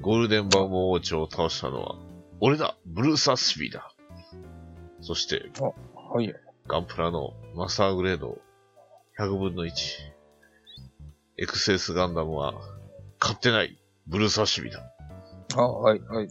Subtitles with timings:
[0.00, 1.96] ゴールデンバン王朝を倒したのは
[2.40, 3.92] 俺だブルース・アシビだ。
[5.00, 6.34] そして、はい。
[6.66, 8.38] ガンプラのマスターグレード
[9.18, 9.70] 100分の1。
[11.38, 12.54] エクセスガンダムは
[13.18, 14.82] 買ってないブルース・アシビだ。
[15.56, 16.28] あ、はい、はい。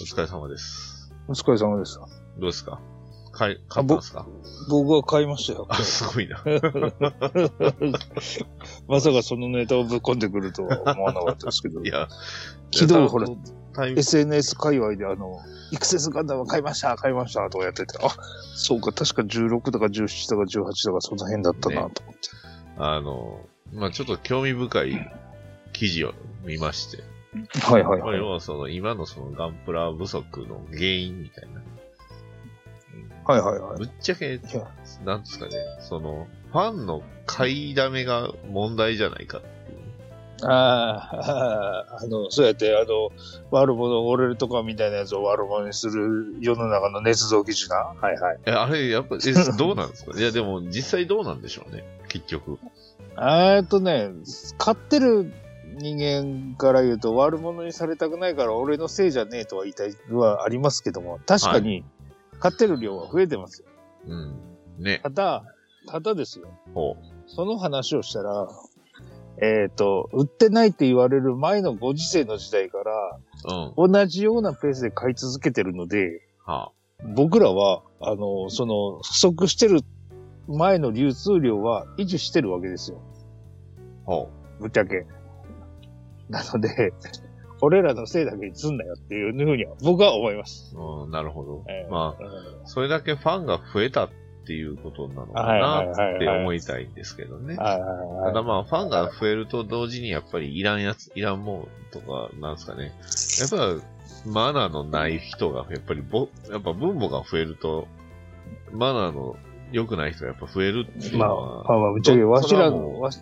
[0.00, 1.12] お疲れ様です。
[1.28, 1.98] お疲れ様です。
[1.98, 2.06] ど
[2.48, 2.80] うですか？
[3.36, 4.26] 買い、買ったんですか？
[4.70, 5.66] 僕は買いましたよ。
[5.68, 6.42] あ、すごいな。
[8.88, 11.88] まさかそのネタをぶっ込んでくるとは思わなかったですけどい。
[11.88, 12.08] や、
[12.74, 13.28] 昨日ほら、
[13.96, 15.38] SNS 界隈であの、
[15.70, 18.08] イクセスガンダム買いました買いましたとかやってて、あ、
[18.54, 22.28] そうか、確か16とか17とか18とかその辺だったなと思って。
[22.78, 23.40] あの、
[23.72, 25.12] まあちょっと興味深い
[25.72, 26.14] 記事を
[26.44, 27.02] 見まして、
[27.60, 28.10] はいはいはい。
[28.10, 31.60] まあ要はその今のそのガンプラ不足の原因みたいな。
[33.26, 33.78] はいはいはい。
[33.78, 34.38] ぶっちゃけ、
[35.04, 40.46] なんですかね、その、ファンの買いだめが問題じゃないかっていう。
[40.48, 43.10] ああ、あの、そうやって、あの、
[43.50, 47.76] 悪者折れるとかみたいなやつを悪者にする世の中の捏造技術な。
[47.76, 48.38] はいはい。
[48.46, 49.18] え、あれ、やっぱ、え、
[49.58, 50.18] どうなんですか？
[50.18, 52.58] いや、でも、実際どうなんでしょうね、結局。
[53.18, 54.10] えーっとね、
[54.58, 55.32] 買ってる
[55.78, 61.82] 人間から言うと悪者にされたくないから俺のせいじゃねえとは言いたいはありますけども、確かに
[62.40, 63.68] 買ってる量は増えてますよ。
[64.06, 64.34] うん。
[64.78, 65.00] ね。
[65.02, 65.44] ただ、
[65.86, 66.48] ただですよ。
[66.74, 68.48] ほその話をしたら、
[69.38, 73.18] えーっと、売ってないって言われる前のご時世の時代から
[73.76, 73.84] う。
[73.84, 73.92] うん。
[73.92, 76.70] 同じようなペースで買い続けてるので、は
[77.14, 79.80] 僕らは、あの、その、不足してる
[80.48, 83.00] 前の流通量は維持してるわけですよ。
[84.06, 84.30] あ、ほ
[84.60, 85.06] ぶっちゃけ。
[86.28, 86.92] なので、
[87.60, 90.74] 俺らのせいだけにすんなよっていうふうには僕は思います。
[90.76, 91.04] う。
[91.04, 91.64] うん、なるほど。
[91.68, 94.10] えーまあ、うんそれだけファンが増えたっ
[94.46, 97.56] ていうことなのかなって思いたいんですけどね。
[97.56, 97.62] た
[98.32, 102.92] だまあ、ファンが増えると同時にやっぱりいらんやつ、いらんもんとか、なんですかね。
[103.40, 103.84] やっぱ、
[104.24, 107.88] マナーのない人が、やっぱりぼ、やっぱ分母が増えると、
[108.72, 109.36] マナーの
[109.72, 113.18] 良くない人がやっぱ増えるっていうまあ、のは、まあまあ、ぶっちゃけ、わしらの、わし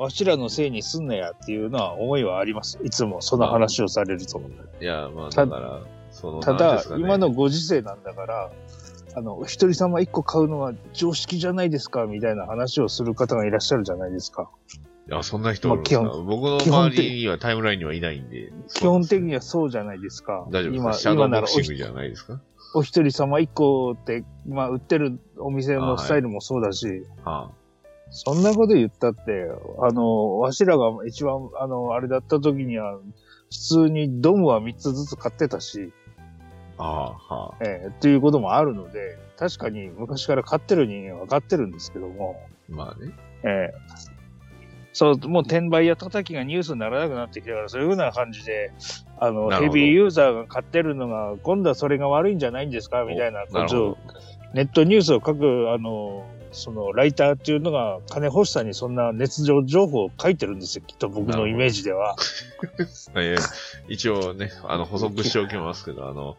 [0.00, 2.78] わしらのせいにすんなやっていうのは思いはあります。
[2.82, 4.40] いつもその話をされると。
[4.80, 5.80] いや、まあ、ただから、
[6.10, 8.50] その、ただなんです、かね今のご時世なんだから、
[9.14, 14.48] あの、お一人様一個買うのは常識じゃないですかみたいな話をする方がいらっしゃるじゃないですか。
[15.06, 18.54] いや、そんな人おるんですか、まあ基僕の基本的周りにはタイムラインにはいないんで。
[18.72, 20.46] 基本的にはそうじゃないですか。
[20.50, 22.40] 大丈夫です今かシャドー今ならおひボクシングじゃないですか？
[22.72, 27.50] お一人様一個って、まあ、売ってるお店のスタイルもそうだし、は
[28.10, 29.46] そんなこと言ったって、
[29.80, 32.98] あの、わしらが一番、あの、あれだった時には、
[33.50, 35.92] 普通にドムは3つずつ買ってたし、
[36.78, 37.64] あ、はあ、はあ。
[37.64, 43.12] えーっていうこともあるので、確かに昔から買ってる人間は買ってるんですけども、まあね。
[43.44, 44.20] えー
[44.92, 48.72] そう、もう転売や叩きがニュースにならなくなってきたから、そういうふうな感じで、
[49.20, 53.44] あの、ヘビーユーザーが買ってるのが、今度はそれが悪いんじゃないんですかみたいな。
[54.52, 62.16] ネットニュースを書く、あの、その、ライターっていうのが、金欲しさにそんな熱情情報を書いてるんですよ、きっと僕のイメージでは。
[63.14, 63.38] えー
[63.88, 66.36] 一応ね、あの、補足しておきますけど、あの、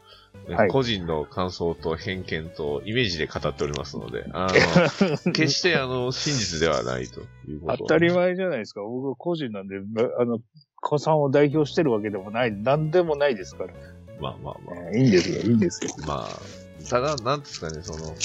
[0.47, 7.77] ね はい個人の感想と偏見とイメージで語っておりますので、あの、 決してあの、真実ではないということ。
[7.79, 8.81] 当たり前じゃないですか。
[8.81, 9.75] 僕は個人なんで、
[10.19, 10.39] あの、
[10.79, 13.73] 子さんを代表してるわけでもない、なんでもないですから。
[14.19, 14.75] まあまあまあ。
[14.93, 15.91] えーいいんですよ、いいんですよ。
[16.07, 18.15] まあ、ただ、なんですかね、その、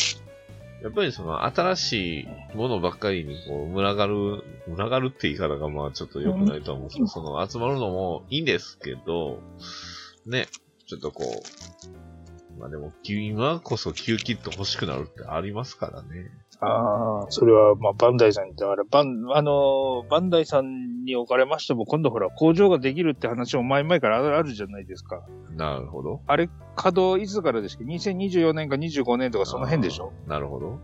[0.82, 9.40] やっぱりその、新しいものばっかりに、こう、群がる、群がるって言い方が、まあ、ちょっと良くないとは思うんですけど、その、集まるのもいいんですけど、
[10.26, 10.46] ね、
[10.86, 16.30] ちょっとこう、まあでも、今こそキューキット欲しくなるってありますからね。
[16.60, 25.22] ああ、それは、まあ、バンダイさんに、だから、バン、あのーバンダイさんにおかれましても、今度ほら、工場ができるって話も前々からあるあるじゃないですか。
[25.54, 26.20] なるほど。
[26.26, 30.78] あれ、稼働いつからですか ?2024 年か25年とかその辺でしょなるほど。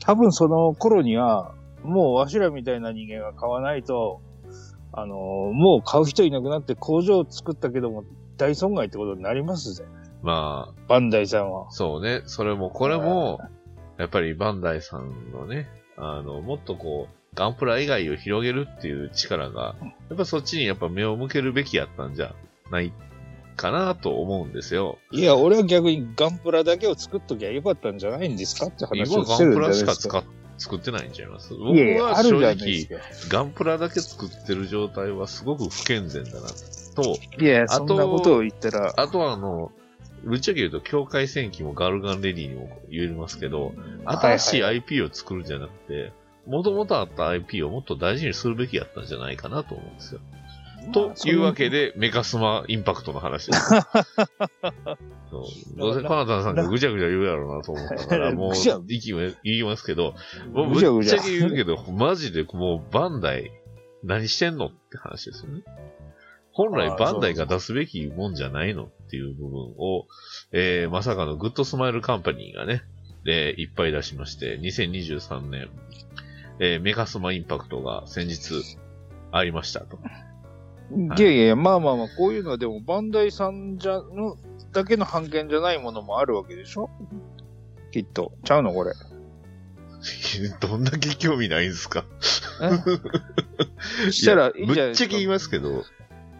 [0.00, 1.54] 多分その頃には、
[1.84, 4.20] もうわしらみたいな人間が買わないと、
[4.92, 5.18] あのー
[5.52, 8.04] もう買う人いなくなって工場を作ったけども
[8.38, 9.84] 大損害ってことになりますぜ。
[10.22, 11.70] まあ、バンダイさんは。
[11.70, 12.22] そうね。
[12.26, 13.38] それも、これも、
[13.98, 19.74] やっぱりバンダイさんのね、あの、もっとこう、ガンプラ以外を広げるっていう力が、
[20.08, 22.34] やっぱそっちにやっぱ目を向けるべきやったんじゃ
[22.70, 22.92] ない
[23.56, 24.98] かなと思うんですよ。
[25.10, 30.18] いや、俺は逆にガンプラだけを作っときゃよかったんじゃないんですかって話今をしてるんガンプラじゃないですか。
[30.18, 31.54] しか使っ作ってないんちゃいます？
[31.54, 31.68] 僕
[32.00, 32.54] は正直、
[32.86, 33.04] か。
[33.28, 36.48] ガンプラだけ作ってる状態はすごく不健全だな
[36.94, 39.70] と、いや、あとそんなことを言ったら、あとはあの、
[40.26, 43.72] ぶっちゃけ言うと、境界戦記もガルガンレディにも言えますけど、
[44.04, 46.12] 新しい IP を作るんじゃなくて、
[46.46, 50.20] もともとあった IP をもっと大事にするべきやったんじゃないかなと思うんですよ。
[50.92, 53.70] というわけで、メカスマインパクトの話です。
[55.30, 55.78] そう。
[55.78, 60.14] どうせカナタンさんがぐちゃぐちゃ言うやろうなと思ったから、もう、ぐちゃ息も言いますけど、
[60.52, 63.50] もうぶっちゃけ言うけど、マジでもうバンダイ、
[64.04, 65.62] 何してんのって話ですよね。
[66.56, 70.06] 本来バンダイが出すべきもんじゃないのっていう部分を、
[70.52, 72.82] えー、まさかのグッドスマイルカンパニーがね、
[73.24, 75.68] で、いっぱい出しまして、2023年、
[76.58, 78.54] えー、メカスマインパクトが先日
[79.32, 79.98] ありましたと。
[81.18, 84.36] いやいやまあまあまあ、こういうのはでも、バンダイさんじゃ、の、
[84.72, 86.88] だけの判件じゃないものもあるわけでしょ？
[87.92, 88.32] きっと。
[88.44, 88.72] ちゃうの？
[88.72, 88.92] これ。
[90.60, 92.04] どんだけ興味ないんですか？
[94.06, 95.04] そしたらいいんぶじゃないですか？
[95.04, 95.84] っちゃけ言いますけど、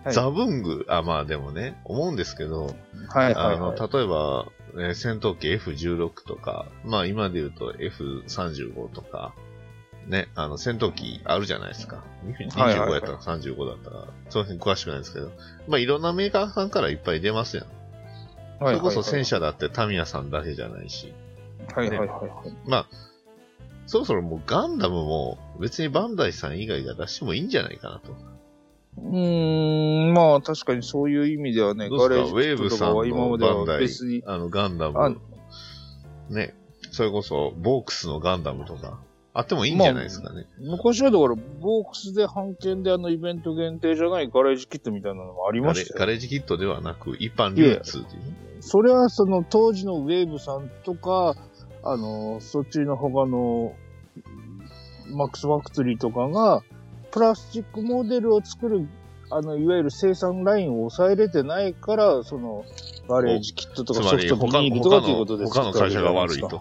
[0.07, 2.77] はいザブング、あ、まあでもね、思うんですけど、
[3.09, 3.93] はいはいあの、はい。
[3.93, 9.35] 例えば、えー戦闘機 F16 とか、まあ今で言うと F35 とか、
[10.07, 12.05] ね、あの戦闘機あるじゃないですか。
[12.25, 15.33] 25はいはいやったら35だったら、その辺詳しくないですけど、
[15.67, 17.67] まあいろんなメーカーさんからいっぱい出ますやん。
[18.61, 21.13] それこそ戦車だってタミヤさんだけじゃないし、
[21.75, 22.29] はいはいはいはい。
[22.65, 22.87] まあ、
[23.87, 28.36] そろそろもうガンダムも別にバンダイさん以外が出してもいいんじゃないかなと。
[28.99, 35.21] うーん、まあ確かにそういう意味ではね、ガレーージキットとかは今までは別に、、あのガンダあム、
[36.31, 36.55] ね、
[36.91, 38.99] それこそボークスのガンダムとか、
[39.35, 40.47] あってもいいんじゃないですかね。
[40.59, 45.97] 昔はだから、ボークスで版権であのイベント限定じゃないガレージキットみたいなのもありましたよ。
[45.99, 48.37] ガレージキットではなく、一般流通っていうね。
[48.61, 51.35] それはその当時のウェーブさんとか、
[51.83, 53.75] あの、そっちの他の、
[55.11, 56.63] マックス・ファクトリーとかが、
[57.17, 58.87] プラスチックモデルを作る、
[59.31, 62.63] あの、いわゆる生産ラインを抑えれてないから、その、
[63.09, 66.61] ガレージキットとかソフトビ他ニールとか他のということで他の会社が悪いと。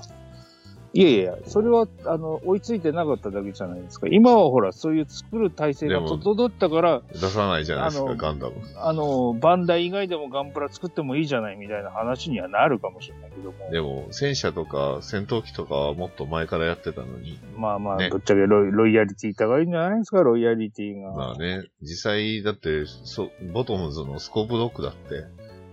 [0.95, 4.07] いやいや、それは、あの、追いついてなかっただけじゃないですか。
[4.09, 8.56] 今はほら、そういう作る体制が整ったから、出さないじゃないですか、ガンダム。
[8.77, 13.71] あの、バンダイ以外でもガンプラ作ってもいいじゃないみたいな話にはなるかもしれないけども。
[13.71, 17.38] でも、戦車とか戦闘機とかはもっと前からやってたのに。
[17.57, 21.12] まあまあ、ねぶっちゃけロイロイヤリティ高いんじゃないですか、ロイヤリティが。
[21.12, 25.25] まあね、実際、だって、そボトムズのスコープドックだって、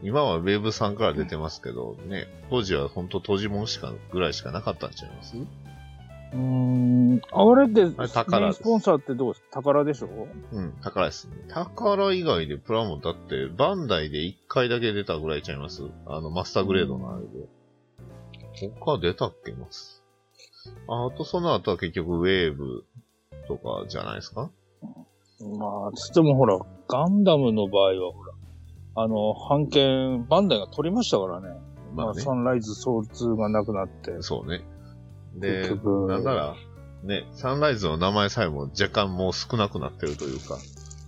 [0.02, 5.36] 今はウェーブさんから出てますけど、ね、当時は本当当時もんしか、ぐらいしかなかったんちゃいます？
[5.36, 7.20] うーん。
[7.30, 9.44] あれって、あれ宝メインスポンサーってどうです？
[9.50, 10.08] 宝でしょ？
[10.52, 11.36] うん、宝ですね。
[11.48, 15.82] 宝以外でプラモだって、バンダイで1回だけ出たぐらいちゃいます？
[16.06, 17.48] あの、マスターグレードのあれで。
[18.80, 20.02] 他出たっけます
[20.86, 22.84] ああとその後は結局ウェーブ
[23.48, 24.50] とかじゃないですか？
[25.40, 28.31] まあ、つってもほら、ガンダムの場合はほら、
[28.94, 31.48] あの、版権、バンダイが取りましたからね。
[31.94, 34.20] まあ、まあねサンライズソウル2がなくなって。
[34.20, 34.62] そうね。
[35.34, 35.70] で
[36.08, 36.54] なんなら、
[37.04, 40.58] ね、サンライズの名前さえも若干もう少なくなってるというか、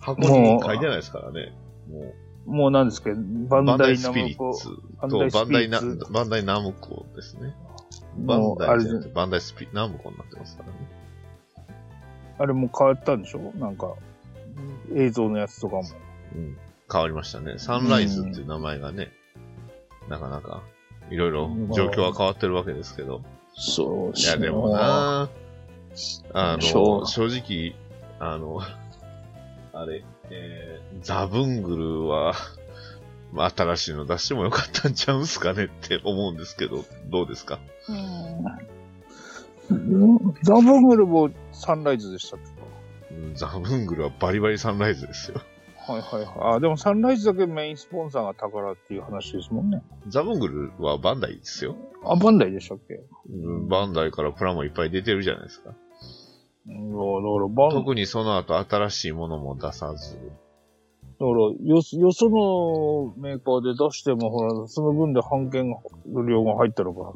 [0.00, 1.52] 箱に書いてないですからね。
[1.90, 2.14] も
[2.46, 3.16] う、もうなんですけど、
[3.48, 4.68] バンダダイイスピリッナムコ、ツ
[5.00, 5.80] バンダイスとバンダイナ
[6.10, 7.54] バンダイナムコですね。
[8.18, 10.74] バンダイじゃなくてバンダイスピ、ナムコになってますからね。
[12.38, 13.52] あれも変わったんでしょ？
[13.56, 13.94] なんか、
[14.94, 15.82] 映像のやつとかも。
[16.34, 16.56] うん。
[16.94, 17.54] 変わりましたね。
[17.58, 19.10] サンライズっていう名前がね、
[20.08, 20.62] なかなか、
[21.10, 23.20] いろいろ状況は変わってるわけですけど。
[23.56, 25.28] そういや、でもな
[26.32, 27.74] あの、正直、
[28.20, 28.60] あの、
[29.74, 32.34] あれ、えー、ザブングルは、
[33.32, 37.58] ま あ新しいの出してもよかったんちゃうんすかねって思うんですけど、どうですか？
[37.88, 38.44] うん。
[40.42, 42.40] ザ・ブングルもサンライズでしたっ
[43.10, 43.14] け？
[43.16, 45.40] うんザブングルはバリバリサンライズですよ。
[45.86, 46.56] はいはいはい。
[46.56, 49.82] あ、でもサンライズだけメインスポンサーが宝っていう話ですもんね。
[50.08, 51.76] ザブングルはバンダイですよ。
[52.04, 53.00] あ、バンダイでしたっけ？
[53.30, 55.74] うんバンダイからプラもいっぱい出てるじゃないですか。
[56.66, 60.16] うんだから、バン、だか特にその後新しいものも出さず。
[61.20, 65.76] ら、よ、よそのメーカーで出しても、ほら、その分で版権
[66.26, 67.12] 量が入ったのが、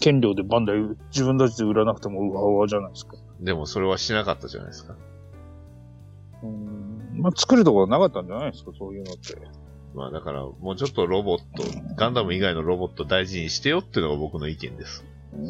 [0.00, 0.78] 権料でバンダイ
[1.10, 3.16] 自分たちで売らなくてもうわうわじゃないですか。
[3.40, 4.96] でもそれはしなかったじゃないですか。
[6.42, 6.71] うん。
[7.22, 9.36] まあ、作るところなかったんじゃないですか、そういうのって。
[9.94, 11.62] まあだから、もうちょっとロボット、
[11.96, 15.04] ガンダム以外のロボット大事にしてよっていうのが僕の意見です。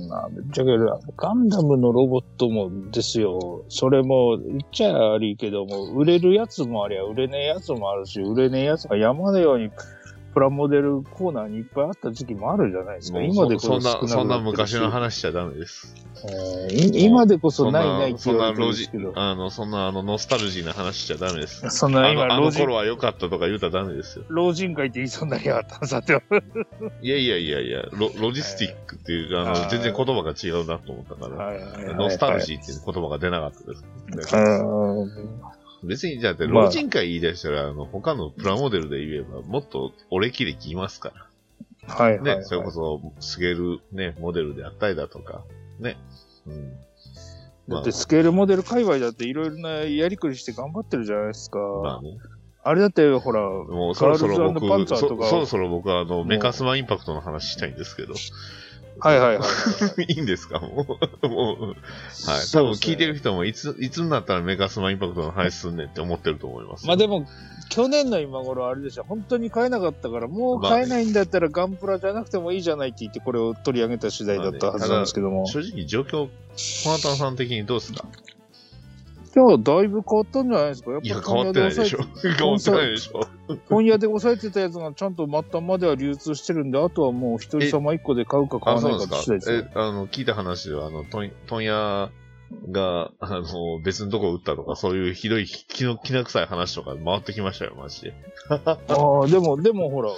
[0.08, 0.70] まあ、ぶっちゃけ
[1.16, 3.64] ガンダムのロボットもですよ。
[3.68, 9.70] それも、言っちゃ悪いけども、売れるやつもありゃ、売れねえやつもあるし、売れねえやつが山のように
[10.34, 13.20] プラモデルコーナーにいっぱいあった時期もあるじゃないですか。
[13.20, 15.94] 今でこそそんな、そんな昔の話、話しちゃダメです。
[16.24, 19.12] えーい今でこそないないって言われですけど、。
[19.14, 21.68] あの、そんなあの、ノスタルジーな話しちゃダメです。
[21.70, 24.24] そんな今、あのあの頃は良かったとか言うたらダメですよ。
[24.28, 25.86] 老人会って言いそうになりやがった。
[25.86, 26.22] さては。
[27.02, 34.32] いやいやいやいや、ロロジスティックっていう、あの、全然言葉が違うなと思ったから、ノスタルジーっていう言葉が出なかったです。
[35.82, 41.12] うん別に、だって、まあ老人会言い出したら、あの、他のプラモデルで言えば、もっと俺歴歴いますか
[41.88, 41.94] ら。
[41.94, 42.38] はいはい、はい。
[42.38, 45.42] ね、それこそ、スゲル、ね、モデルであったりだとか、
[45.80, 45.96] ね。
[46.46, 46.72] うん。
[47.68, 51.58] だってスケールモデル界隈だっていろいろなやりくりして頑張ってるじゃないですか。
[51.58, 52.18] まあね。
[52.64, 58.14] あれだってほら、もうそろそろ僕、そそろそろ僕はあの、メカスマインパクトの話したいんですけど。
[59.04, 59.44] はいはいは
[59.98, 60.02] い。
[60.14, 60.58] いいんですか？
[60.62, 60.86] も
[61.22, 61.28] う。
[61.28, 61.64] もう。
[61.66, 61.76] はい。
[62.52, 66.86] 多分聞いてる人も、いつ、いつになったらメカスマインパクトの話すんねんって思ってると思います。
[66.86, 67.26] まあでも、
[67.68, 75.46] 去年の今頃あれでしょ、本当に買えなかったから、もう買えないんだったらガンプラじゃなくてもいいじゃないって言ってこれを取り上げた次第だったはずなんですけども。
[75.46, 76.28] 正直状況、
[76.84, 78.04] コナタンさん的にどうですか？
[78.28, 78.31] い
[79.38, 80.92] や、だいぶ変わったんじゃないですか？
[80.92, 81.98] やっいや、ぱ変わってないでしょ。
[82.22, 83.20] 変わってないでしょ。
[83.68, 89.58] 本屋で抑えてたやつがちゃんと末端までは流通してるんで、あとはもう一人様一個で買うか買あ、わないか次第ですよ。
[89.58, 92.10] え、あの、聞いた話では、あの、問問屋
[92.70, 98.14] が、あの、別のとこ売ったとか、そういうひどい、気の、気な臭い話とか回ってきましたよ、マジで。
[98.88, 100.10] ああ、でも、でもほら、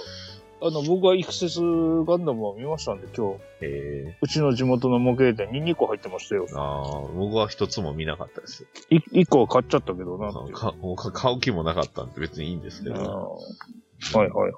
[0.61, 3.39] あの、僕はイクセスガンダムは見ましたんで、今日。
[3.61, 6.57] えうちの地元の模型店に2個入ってましたよー、。
[6.57, 8.65] ああ、僕は一つも見なかったです。
[8.89, 10.51] い1個は買っちゃったけどなあっていう。
[10.51, 14.51] のかもうか買う気もなかったんで別にいいんですけど、はいはいはい。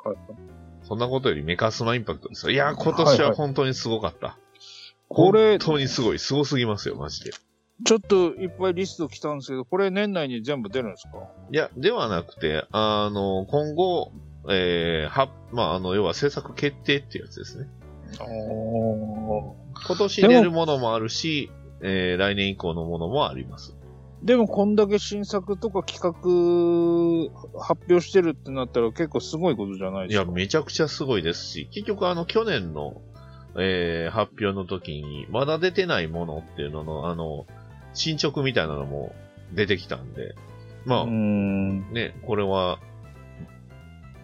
[0.84, 2.52] そんなことよりメカスマインパクトですよ。
[2.52, 4.38] いやー、今年は本当にすごかった。
[5.10, 7.32] これ本、当にすごい、すごすぎますよ、マジで。
[7.86, 11.20] ちょっといっぱいリスト来たんですけど、これ年内に全部出るんですか？
[11.52, 14.12] いや、ではなくて、あの、今後、
[14.50, 17.68] えー、は、まあ、あの、要は制作決定っていうやつですね。
[18.20, 18.28] ああ。
[19.86, 21.52] 今年出るものもあるし、
[21.82, 23.78] えー、来年以降のものもあります。
[24.24, 30.32] でもこんだけ新作とか企画発表してるってなったら結構すごいことじゃないいや、ですか。
[30.32, 33.02] めちゃくちゃすごいですし、結局あの、去年の、
[33.60, 37.46] えー、発表の時に、まだ出てないものっていうのの、あの、
[37.94, 39.14] 進捗みたいなのも
[39.54, 40.36] 出てきたんで、
[40.86, 41.06] まあ。
[41.06, 42.80] ね、これは、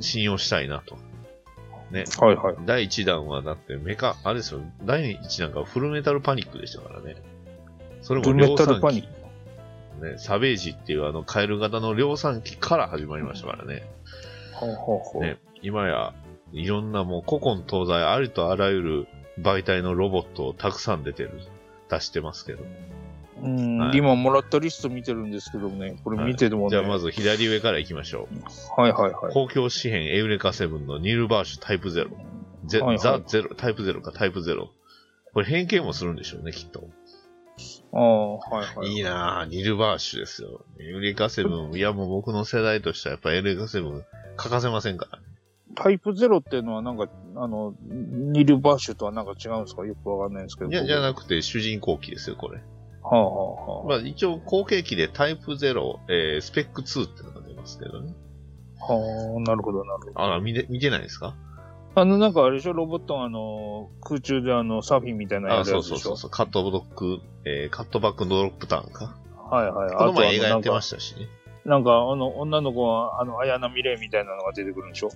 [0.03, 0.98] 信用したいなと。
[1.91, 2.03] ね。
[2.19, 2.55] はいはい。
[2.65, 7.15] 第1弾は、だってメカ、あれですよ、第1弾がフルメタルパニックでしたからね。
[8.01, 9.24] それもフルメ量産機タルパニッ
[10.03, 13.83] ね、サベージっていうあの、カエル型の量産機から始まりましたからね。
[14.53, 16.13] ほうほうほうね、今や、
[16.51, 19.07] いろんなもう古今東西ありとあらゆる
[19.39, 21.39] 媒体のロボットをたくさん出てる、
[21.89, 22.63] 出してますけど。
[23.42, 26.70] うん、はい今もらったリスト見てるんですけどね、これ見ててもね。
[26.70, 28.82] じゃあまず左上から行きましょう。
[28.82, 29.34] はいはいはい。
[29.34, 32.10] 公共紙幣エウレカ7のニルバーシュタイプ0。
[32.66, 34.68] ゼはいはいザ0、タイプ0かタイプ0。
[35.34, 36.88] これ変形もするんでしょうね、きっと。
[37.92, 38.90] ああ、はいはい。
[38.90, 40.62] いいなぁ、ニルバーシュですよ。
[40.80, 44.04] エウレカ7、いやもう僕の世代としてはやっぱエウレカ7
[44.38, 45.20] 欠かせませんから。
[45.75, 49.86] タイプゼロっていうのはなんか、あの、ニルバーシュとはなんか違うんですか？
[49.86, 50.70] よくわかんないんですけど。
[50.70, 52.62] いや、じゃはなくて主人公機ですよ、これ。
[53.03, 58.13] あ、はあはまあ一応後継機でタイプ0、えー、スペック2ってのが出ますけどね。
[58.79, 60.22] あ、はあ、なるほどなるほど。
[60.22, 61.36] あら、見て、見てないですか？
[61.95, 62.74] あの、なんかあれでしょ？
[62.74, 69.15] ロボットがあの、空中であの、サーフィンみたいなのやつでしょそうそうそうそう、カットブロック、えー、カットバックドロップターンか。
[69.51, 69.95] はいはい。
[69.95, 71.27] この前映画やってましたしね。
[71.65, 75.12] なんか、あの、女の子は、あの、綾波レイみたいなのが出てくるんでしょ？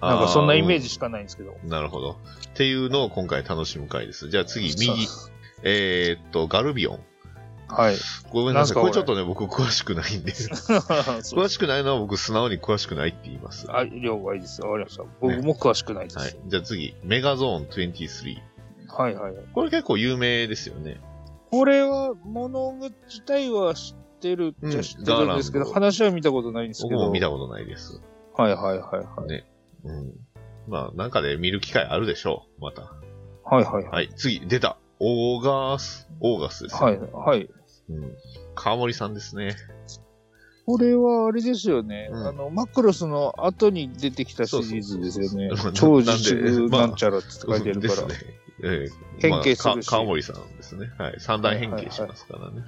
[0.00, 1.54] なんかそんなイメージしかないんですけど。
[1.62, 2.10] うんなるほど。
[2.12, 2.16] っ
[2.54, 4.28] ていうのを今回楽しむ回です。
[4.30, 5.06] じゃあ次、右。
[5.62, 7.00] えーっと、ガルビオン。
[7.68, 7.96] はい。
[8.30, 8.80] ごめんなさい。
[8.80, 10.32] これちょっとね、僕詳しくないんで。
[10.32, 13.66] 詳しくないのは僕素直に詳しくないって言います。
[13.66, 14.62] はあ、了解です。
[14.62, 15.04] わかりました。
[15.20, 16.36] 僕も詳しくないです。
[16.36, 16.48] い。
[16.48, 18.36] じゃあ次、メガゾーン23。
[18.88, 21.00] はい、はい、これ結構有名ですよね。
[21.50, 22.72] これは、物
[23.06, 26.96] 自体は知ってるっちゃ知ってるんですけど、うん話は見たことないんですけど。
[26.96, 28.00] 僕も見たことないです。
[28.34, 29.28] はい、はい、はい、はい。
[29.28, 29.44] ね。
[29.84, 30.12] うん。
[30.68, 32.62] まあ、なんかで見る機会あるでしょう。
[32.62, 32.82] また。
[33.44, 33.84] はい、はい、はい。
[33.84, 34.78] はい、次、出た。
[35.00, 36.78] オーガース、オーガスですよ。
[36.80, 37.48] はい、はい。
[37.90, 38.12] うん。
[38.54, 39.56] 川森さんですね。
[40.66, 42.10] これはあれですよね。
[42.12, 45.72] うんあの、マクロスの後に出てきたシリーズですよねそうそうそう。
[45.72, 48.06] 超自粛まあなんちゃらって書いてるから。
[48.06, 48.34] ですね。
[48.64, 48.90] ええ
[49.20, 50.90] 変形するしまあか川森さんですね。
[50.98, 51.16] はい。
[51.20, 52.64] 三大変形しますからね。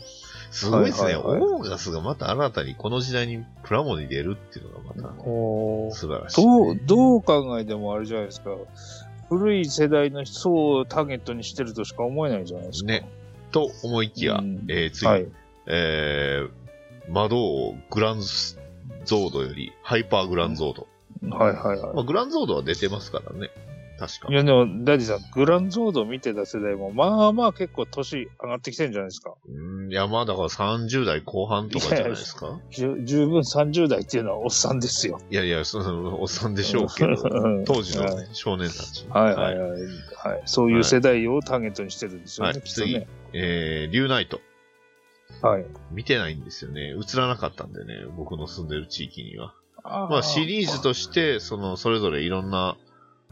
[0.50, 1.04] すごいですね。
[1.04, 8.50] はいはいはいオーガスがまた新たにこの時代にプラモに出るっていうのがまたおー素晴らしい、どう、どう考えてもあれじゃないですか。
[9.30, 12.88] 古い世代の層をターゲットにしてるとしか思えないじゃないですか。
[12.88, 13.08] ね。
[13.52, 15.26] と思いきや、うんえー次、はい。
[15.66, 18.20] えー、魔導王グラン
[19.04, 20.88] ゾードよりハイパーグランゾード。
[21.36, 23.50] はいはいはまあ、グランゾードは出てますからね。
[24.00, 24.32] 確かい。
[24.32, 24.34] い。
[24.34, 29.34] やでも、ダディさん、グランゾードを見てた世代も、まあまあ結構年上がってきてるんじゃないですか。
[29.46, 32.58] うんいや、まあだから30代後半とかじゃないですか。
[32.70, 35.20] 十分30代っていうのはおっさんですよ。
[35.30, 39.06] いやいや、その、おっさんでしょうけど、うん当時の、ねはい少年たち。
[39.08, 39.80] はいはいはい。
[39.80, 40.42] はい。
[40.46, 43.06] そういう世代をターゲットにしてるんですよね、はいきっとね。
[43.34, 44.40] えー、リュウナイト。
[45.42, 45.66] はい。
[45.90, 46.94] 見てないんですよね。
[46.94, 49.54] 映らなかったんでね、僕の住んでる地域には。
[49.82, 52.76] あまあシリーズとして、その、それぞれいろんな、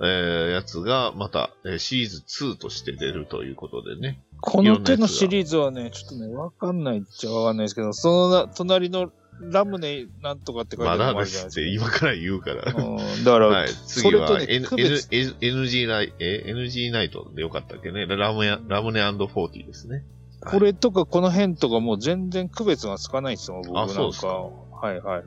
[0.01, 4.23] えー、やつが、また、えーシリーズ2として出るということでね。
[4.41, 12.73] この手のシリーズはね、ちょっとね、わかんないっちゃわかんないですけど、そのな、隣のラムネなんとかって書いてあるまだですって、今から言うから。
[12.73, 12.83] か。
[12.83, 13.69] うん、だから、はい。
[13.69, 19.97] 次は、ね N 区別 N N NG ナイ、え ?NG ナイトでよかったっけねラムネ、ラムネ &40 ですね。
[19.97, 20.05] はい
[20.41, 23.93] これとかこの辺とかもう全然区別がつかないですよ、僕なんか。
[23.93, 25.25] あそうっすかはいはいはい。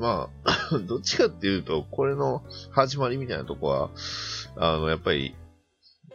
[0.00, 3.90] まあ、 どっちかっていうと、これの始まりみたいなとこは、
[4.56, 5.34] あの、やっぱり、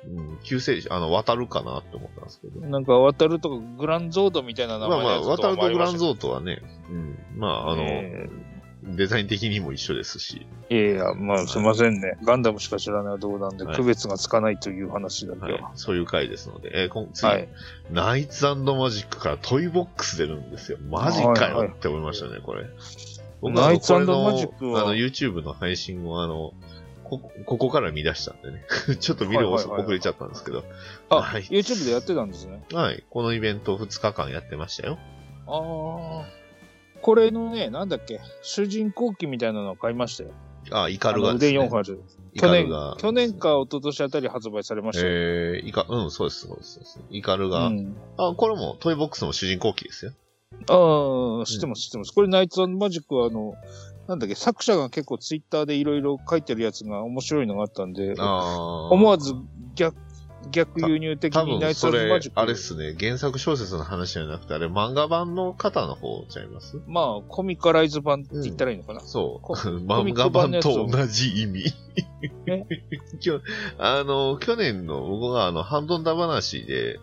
[0.07, 2.61] うん、救世主、あの、渡るかなって思ったんですけど。
[2.61, 8.29] なんか、渡るとかグランゾードみたいな名まあまあ、渡るとグランーゾートはね、うん、まあ、あの、え
[8.87, 12.17] デザイン的にも一緒ですし、ーいやいや、まあすいませんね。
[12.23, 17.49] ガンダムしか知らない男なんで、はい区別がつかないという話だけはいは。、そういう回ですので、えー今次、はい。
[17.91, 20.77] ナイツマジックからトイボックス出るんですよ。
[20.87, 22.65] マジかはいはいよって思いましたね、これ。
[23.49, 26.53] ナイツこれのマジックはあの、YouTube の配信を、あの、
[27.03, 28.65] こ、ここから見出したんでね。
[28.99, 30.63] ちょっと見る遅はいはいはいはい遅れちゃったんですけど。
[31.09, 32.63] あ、はい YouTube でやってたんですね。
[32.73, 33.03] はい。
[33.09, 34.97] このイベント2日間やってましたよ。
[35.47, 36.45] ああ。
[37.01, 40.31] これのね、なんだっけ、主人公機みたいなのを買いましたよ。
[40.71, 41.67] あ、イカルあの腕がですね。
[41.67, 42.03] 4本ある。
[42.33, 45.13] イ去年カルが。、去年か一昨年あたり発売されましたよ。
[45.13, 46.73] えー、イカ、うん、そうです、そうです。
[46.73, 47.95] そうですイカルが、うん。
[48.17, 50.13] あ、これもトイボックスの主人公機ですよ。
[50.69, 52.13] ああ、知ってます、知ってます。
[52.13, 53.55] これナイツマジックはあの、
[54.07, 59.33] なんだっけ、作者が結構ツイッターでいろいろ書いてるやつが面白いのがあったんで、思わず
[59.75, 59.95] 逆、
[60.51, 62.39] 逆輸入的多にナイツマジッ、ク。
[62.39, 66.79] あれっすね、原作小説の話じゃなくて、あれ漫画版の方の方ちゃいます？
[66.87, 68.99] まあ、コミカライズ版って言ったらいいのかな。
[69.01, 69.45] そう。
[69.45, 71.73] こ 漫画版と同じ意味。
[73.79, 76.99] あの、去年の僕があの、ハンドンダ話で、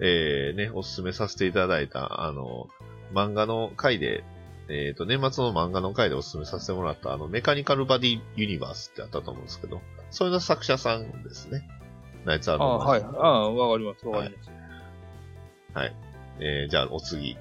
[0.00, 2.68] えー、ね、おすすめさせていただいた、あの、
[3.16, 4.24] 漫画の回で、
[4.68, 11.68] えっ、と、年末の漫画の回でおすすめさせてもらった、あの、メカニカルバディユニバースってあったと思うんですけど、それの作者さんですね。
[12.24, 13.02] ナイツアーああ、ドはい。
[13.02, 14.50] ああ、わかります、わかります。
[16.40, 17.36] えー、じゃあお次。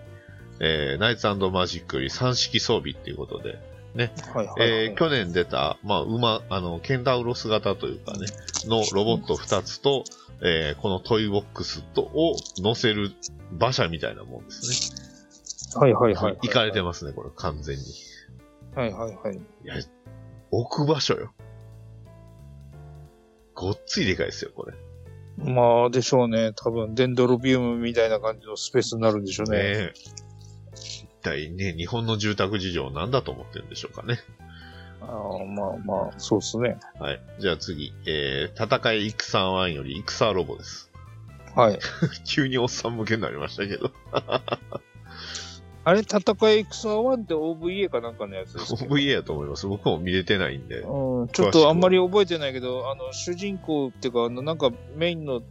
[0.59, 3.59] えー、ナイツマジックより三式装備っていうことで、
[4.33, 4.55] はい、はい。
[4.59, 8.27] えー去年出た、まあ、馬、あの、ケンタウロス型というかね、
[8.65, 10.03] のロボット2つと、
[10.41, 13.11] えーこのトイボックスと、を乗せる
[13.51, 15.04] 馬車みたいなもんですね。
[15.75, 16.37] はい、はい、はい。
[16.41, 17.83] 行かれてますね、これ、完全に。
[18.75, 19.35] はい、はい、はい。
[19.35, 19.75] いや、
[20.51, 21.33] 置く場所よ。
[23.53, 24.73] ごっついでかいですよ、これ。
[25.37, 26.53] まあ、でしょうね。
[26.53, 29.57] 多分、デンドロビウムみたいな感じのスペースになるんでしょうね。
[29.57, 29.93] ねえ。
[30.75, 34.19] 一体ね、日本の住宅事情なんだと思ってるんでしょうかね。
[35.01, 36.77] ああまあまあ、そうですね。
[36.99, 37.21] はい。
[37.39, 40.91] じゃあ次、えー、戦い戦ワンより戦ロボです。
[41.55, 41.79] はい。
[42.25, 43.91] 急におっさん向けになりましたけど。
[45.85, 49.67] あれ、戦い戦1って OVA かなんかのやつです OVA やと思います。
[49.67, 50.79] 僕も見れてないんで。
[50.79, 55.41] うん、ちょっとあんまり覚えてないけど、あの、主人公っていうか、あの、なんかメインの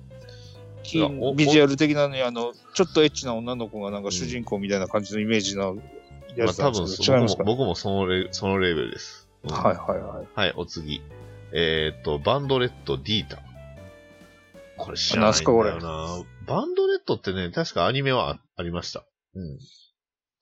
[1.36, 5.82] ビジュアル的なのに、あの、ちょっとエッチな女の子がなんか主人公みたいな感じのイメージのま
[6.36, 7.44] やあ多分つなんですけど、違いますか？
[7.44, 9.28] 僕も僕もそのレそのレベルです。
[9.44, 10.26] うんはいはいはい。
[10.34, 11.00] はい、お次。
[11.52, 13.38] えーっと、バンドレット・ディータ。
[14.76, 16.24] これ知らないんだよな。
[16.46, 19.04] バンドレットってね、確かアニメはあありました。
[19.36, 19.58] うん。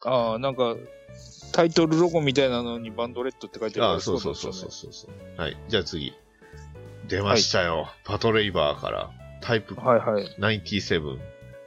[0.05, 0.77] ああ、なんか、
[1.53, 5.41] タイトルロゴみたいなのにバンドレッドって書いてあるあそうそうそうそうそうそう。
[5.41, 5.57] はい。
[5.69, 6.13] じゃあ次。
[7.09, 7.89] 出ましたよ。
[8.05, 9.11] パトレイバーから。
[9.43, 10.25] タイプはいはい。
[10.39, 11.19] 97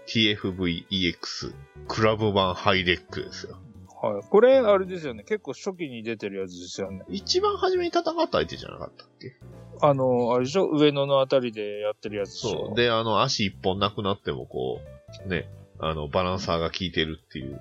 [0.08, 1.54] TFVEX
[1.88, 3.58] クラブ版ハイレックですよ。
[4.02, 4.24] はい。
[4.30, 5.24] これ、あれですよね。
[5.24, 7.04] 結構初期に出てるやつですよね。
[7.10, 9.36] 一番初めに戦った相手じゃなかったっけ？
[9.82, 10.70] あの、あれでしょ？
[10.70, 12.76] 上野のあたりでやってるやつそう。
[12.76, 14.80] で、あの、足一本なくなってもこ
[15.26, 15.48] う、ね、
[15.80, 17.60] あの、バランサーが効いてるっていう、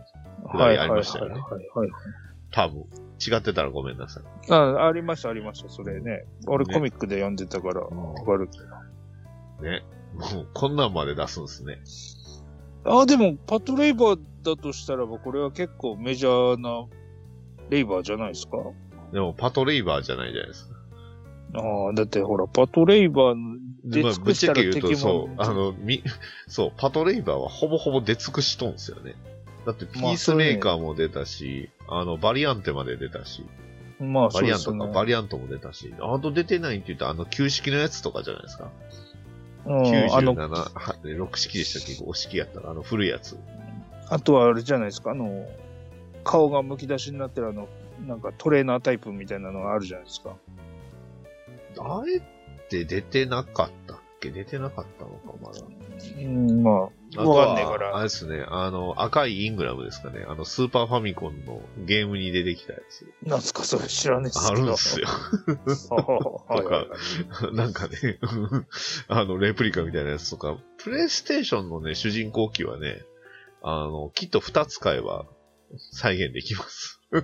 [0.50, 1.90] くだりありましたよねはいはいはいはい。
[2.50, 2.84] 多分。
[3.24, 4.52] 違ってたらごめんなさい。
[4.52, 6.24] あありました、ありました、それね。
[6.46, 7.88] 俺ねコミックで読んでたから、わ
[8.24, 8.64] かるけど。
[9.68, 9.84] ね。
[10.34, 11.78] もう、こんなんまで出すんですね。
[12.84, 16.86] ああ、でも、パトレイバーだとしたらば、これは結構メジャーな
[17.70, 18.58] レイバーじゃないですか？
[19.12, 20.74] でも、パトレイバーじゃないじゃないですか。
[21.54, 23.36] ああ、だってほら、パトレイバー
[23.84, 26.02] 出まあ、ぶっ尽くしたらちゃけ言うと、敵もそう、あの、み、
[26.48, 29.14] そう、パトレイバーはほぼほぼ出尽くしとんですよね。
[29.64, 33.44] だって、ピまあースメーカーも出たし、あの、バリアンテまで出たし、
[34.00, 34.86] まあ、そバリアントか。
[34.86, 38.70] バリアントも出たし、あと出てないって言ったら、あの、旧式のやつとかじゃないですか。
[39.66, 40.68] うん、あ97、の、は
[41.02, 43.38] 6式でしたっけ ?5 式やったら、あの、古いやつ。
[44.10, 45.48] あとはあれじゃないですか、あの、
[46.24, 47.68] 顔がむき出しになってるあの、
[48.06, 50.36] なんかトレーナータイプみたいなのがあるじゃないですか。
[51.78, 52.22] あれっ
[52.68, 54.30] て出てなかったっけ？
[54.30, 55.60] 出てなかったのか、まだ。
[56.18, 56.70] うん、ま
[57.16, 58.02] あ、わかんねえかは、あれら。
[58.02, 60.24] ですね、あの、赤いイングラムですかね。
[60.28, 63.28] あの、スーパーファミコンのゲームに出てきたやつ。
[63.28, 64.50] なんすか、それ知らねえっすけど。
[64.52, 65.06] あるんですよ。
[65.06, 67.54] はいはいはい。
[67.54, 68.18] なんかね、
[69.08, 73.02] あの、レプリカみたいなやつとか、プレイステーションのね、主人公機はね、
[73.62, 75.26] あの、きっと2つ買えば
[75.92, 77.00] 再現できます。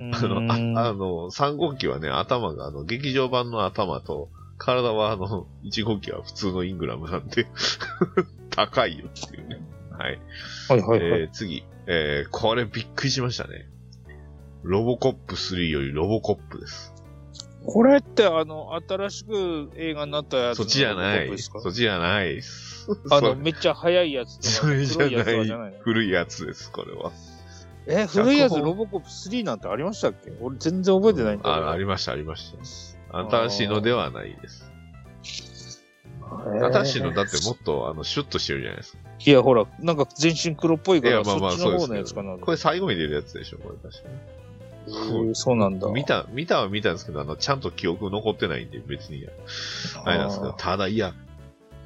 [0.00, 4.30] あの、うんああの、3号機はね、頭が、あの、劇場版の頭と、
[4.64, 7.46] 体はあの、1号機は普通のイングラムなんで、
[8.50, 9.60] 高いよっていうね。
[9.90, 10.20] はい。
[10.68, 11.20] はいはいはい。
[11.20, 11.64] えー次。
[11.86, 13.68] えーこれびっくりしましたね。
[14.62, 16.94] ロボコップ3よりロボコップです。
[17.66, 21.38] これってあの、新しく映画になったやつのそっちじゃない。
[21.38, 22.40] そっちじゃない。
[23.10, 25.74] あの、めっちゃ速いやつそれじゃなない。
[25.80, 27.12] 古いやつです、これは。
[27.86, 30.32] え、古いやつロボコップ3なんてありましたっけ？
[30.40, 31.66] 俺全然覚えてないんだけど。
[31.66, 32.93] あ、ありました、ありました。
[33.18, 34.70] 新しいのではないです。
[36.72, 38.98] 新しいのだってもっと、あの、シュッとしてるじゃないですか。
[39.24, 42.36] いや、ほら、なんか全身黒っぽいから、いや、まあまあ、そっちの方のやつかな。
[42.36, 44.10] これ最後に出るやつでしょ、これ確か
[44.86, 45.86] へーそうなんだ。
[45.88, 45.94] に。
[45.94, 49.26] 見た、見たは見たんですけど、あの、ちゃんと記憶残ってないんで、別に。
[50.04, 51.14] あれなんですけど、ただ、いや、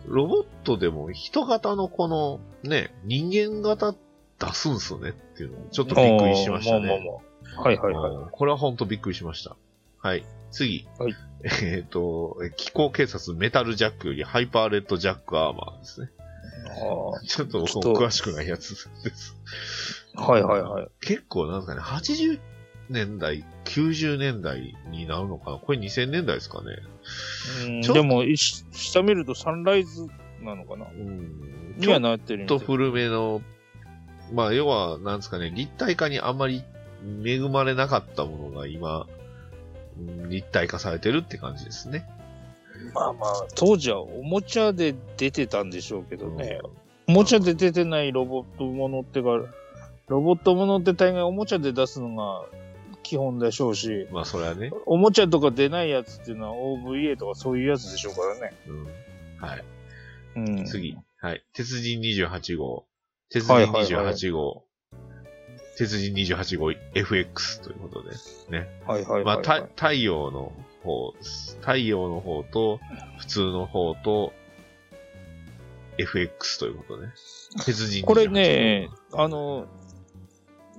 [0.07, 3.95] ロボットでも人型のこの、ね、人間型
[4.39, 6.87] 出すんすねっていうのちょっとびっくりしましたね。
[6.87, 7.63] まあまあまあ。
[7.63, 8.13] はいはいはい。
[8.13, 9.57] うんこれは本当びっくりしました。
[9.99, 10.25] はい。
[10.51, 10.87] 次。
[10.99, 11.15] はい
[11.63, 16.11] えっ、と、気候警察メタルジャックよりハイパーレッドジャックアーマーですね。
[16.69, 19.37] あちょっと詳しくないやつです。
[20.17, 20.89] ーはいはいはい。
[21.01, 22.41] 結構なんですかね、80
[22.91, 27.83] 年代、90年代になるのかなこれ2000年代ですかね。
[27.93, 28.25] でも、
[28.73, 30.07] 下見るとサンライズ
[30.43, 31.77] なのかなうん。
[31.77, 33.43] にはなってるちょっと古めの、
[34.33, 36.65] まあ、要は、なんですかね、立体化にあんまり
[37.25, 39.18] 恵まれなかったものが今、うん
[40.29, 42.07] 立体化されてるって感じですね。
[42.95, 46.61] まあまあ、当時はおもちゃで出てたんでしょうけどね。
[47.09, 49.41] おもちゃで出てないロボットものってか、
[50.09, 52.45] ロボットものって大概おもちゃで出すのが
[53.03, 54.71] 基本でしょうし、まあ、それはね。
[54.87, 58.55] おもちゃとか出ないやつっていうのは OVA とかそういうやつでしょうからね。
[58.67, 58.85] うん。
[59.41, 59.65] はい。
[60.37, 60.65] うん。
[60.65, 60.97] 次。
[61.21, 61.45] はい。
[61.53, 62.87] 鉄人28号。
[63.31, 64.68] 鉄人はいはいはい28号。
[65.79, 68.11] 鉄人28号 FX ということで。
[68.51, 68.69] ね。
[68.85, 69.45] はいはいはい、まあ、はい。
[69.45, 71.15] た太陽の方
[71.61, 72.81] 太陽の方と、
[73.19, 74.33] 普通の方と、
[75.97, 77.07] FX ということで。
[77.65, 78.07] 鉄人28号。
[78.09, 79.67] これね、あの、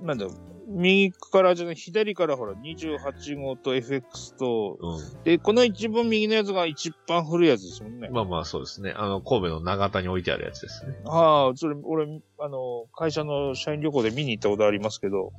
[0.02, 0.26] なんだ、
[0.70, 5.24] 右からじゃない、左からほら、28号と FX と、うん。
[5.24, 8.08] で、この一番右のやつが一番古いやつですもんね。
[8.10, 8.94] まあまあそうですね。
[8.96, 10.94] あの、神戸の長田に置いてあるやつですね。
[11.06, 15.32] ああ、それ、俺、あの、会社の社員旅行で見に行ったことありますけど、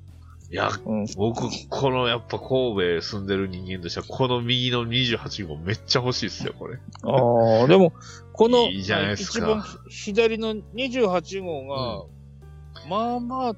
[0.52, 1.06] いや、うん。
[1.16, 6.78] 僕、このやっぱ神戸住んでる人間としては、この右の28号めっちゃ欲しいっすよ、これ。
[7.04, 7.94] ああ、でも、
[8.34, 12.06] この、いいじゃないですか一番左の28号が、
[12.90, 13.56] まあまあ、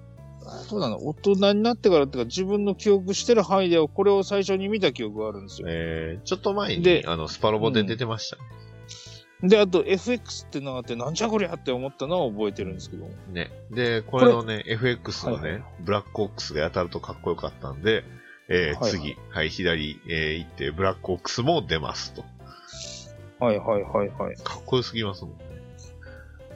[0.52, 5.68] そうなの、大人になってからっていうか、自分の記憶してる範囲では、これを最初に見た記憶があるんですよ。
[5.70, 8.42] えー、ちょっと前にで、あの、スパロボで出てましたね。
[9.44, 13.10] で、あと FX ってのがあって、なんじゃこりゃって思ったのは覚えてるんですけど。
[13.32, 13.52] ね。
[13.72, 18.06] で、これのね、FX のね、はいはブラックオックスが当たるとかっこよかったんで、
[18.48, 22.24] えーはい次、はい、左、えー行って、ブラックオックスも出ますと。
[23.40, 24.36] はいはいはいはい。
[24.38, 25.34] かっこよすぎますもん。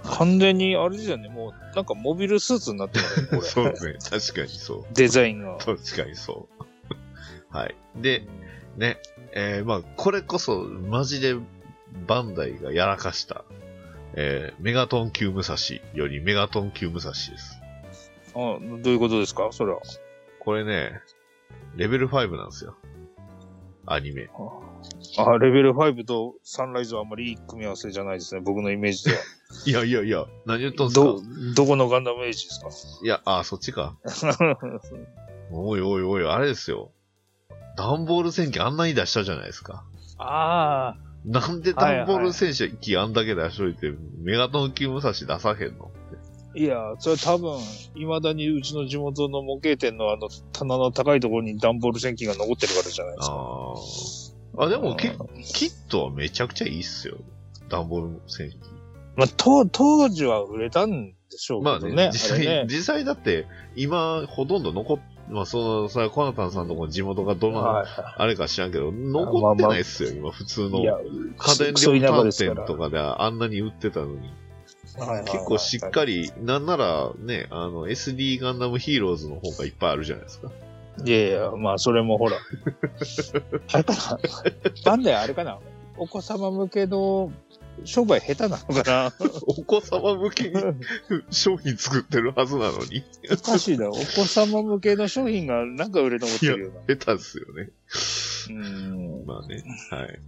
[0.04, 3.42] 完全に、あれですよね、もう、なんかモビルスーツになってますね、これ。
[3.44, 3.72] そうね、
[4.10, 4.86] 確かにそう。
[4.94, 5.58] デザインが。
[5.58, 6.48] 確かにそ
[7.52, 7.56] う。
[7.56, 7.76] はい。
[7.96, 8.26] で、
[8.78, 8.98] ね、
[9.34, 11.36] えー、まあ、これこそ、マジで、
[12.08, 13.44] バンダイがやらかした、
[14.14, 15.56] えー、メガトン級武蔵
[15.94, 17.60] よりメガトン級武蔵です。
[18.36, 19.50] あどういうことですか？
[19.52, 19.80] それは。
[20.40, 21.02] これね、
[21.76, 22.76] レベル5なんですよ。
[23.86, 24.30] アニメ。
[24.34, 24.60] あ、
[25.40, 29.18] レベル5とサンライズはあんまりいい組み合わせじゃないですね、僕のイメージでは。
[29.66, 31.02] いやいやいや、何言っとんすか？
[31.04, 31.22] ど、
[31.56, 32.68] どこのガンダムエイジですか？
[33.04, 33.96] いや、あ、そっちか。
[35.52, 36.92] おいおいおい、あれですよ。
[37.78, 39.84] ダンボール戦記あんなに出したじゃないですか。
[40.18, 45.92] ああ、なんでダンボール戦記あんだけ出しといて、メガトン級武蔵出さへんの？
[46.56, 47.60] いや、それ多分、
[47.96, 53.36] 未だにうちの地元の模型店のあの棚の高いところに段ボール戦記が残ってるからじゃないですか。
[53.36, 54.27] ああ。
[54.58, 55.10] あ、でも、キ
[55.54, 57.18] キットはめちゃくちゃいいっすよ。
[57.70, 58.58] 段ボール戦機。
[59.16, 62.10] まあ、当、当時は売れたんでしょうまあね、けどね。
[62.12, 72.24] 実際、ね実際だって、今、ほとんど残っ、まあ、その、それはコナタンさんとこの地元がどんな、はいあれか知らんけど、残ってないっすよ、今、普通の家電量販。
[72.26, 74.32] 店とかであんなに売ってたのに、
[75.26, 80.52] 結構しっかり、なんならね、あの、SD ガンダムヒーローズの方がいっぱいあるじゃないですか。
[81.06, 82.38] いやいや、まあ、それもほら。
[83.74, 84.20] あれかな
[84.86, 85.60] バンダイあれかな
[85.98, 87.32] お子様向けの
[87.86, 89.14] 商売下手なのか
[89.46, 90.74] お子様向けにな
[91.30, 93.90] 商品作ってるはずなのに、おかしいな。
[93.90, 96.96] お子様向けの商品がなんか売れ残ってるよな。
[96.96, 97.70] 下手ですよね。
[98.50, 99.26] うん。
[99.26, 100.20] まあね、はい。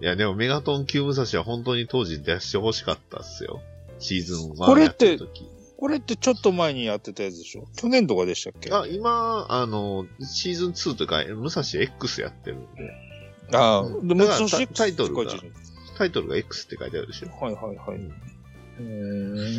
[0.00, 3.60] いや、でもメガトン級武蔵は本当に当時出してほしかったっすよ。
[3.98, 5.18] シーズン1これって
[5.76, 7.66] これってちょっと前にやってたやつでしょ？
[7.76, 8.70] 去年とかでしたっけ？
[8.72, 12.90] あ、今、あの、シーズン2というか、武蔵 X やってるんで、
[13.52, 15.52] ああ、でもだからそしてタイトルがって書いてる
[15.98, 17.28] タイトルが X って書いてあるでしょ。
[17.28, 17.98] はいはいはい。
[17.98, 18.82] うー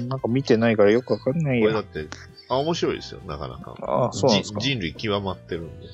[0.05, 1.63] ん、なんか見てないからよくわかんないよ。
[1.63, 2.07] これだって、
[2.49, 3.75] あ、面白いですよ、なかなか。
[3.81, 4.69] ああ、そうなんですかじ。
[4.71, 5.87] 人類極まってるんで。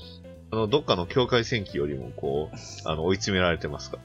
[0.51, 2.55] あの、どっかの境界戦記よりも、こう、
[2.89, 4.03] あの、追い詰められてますから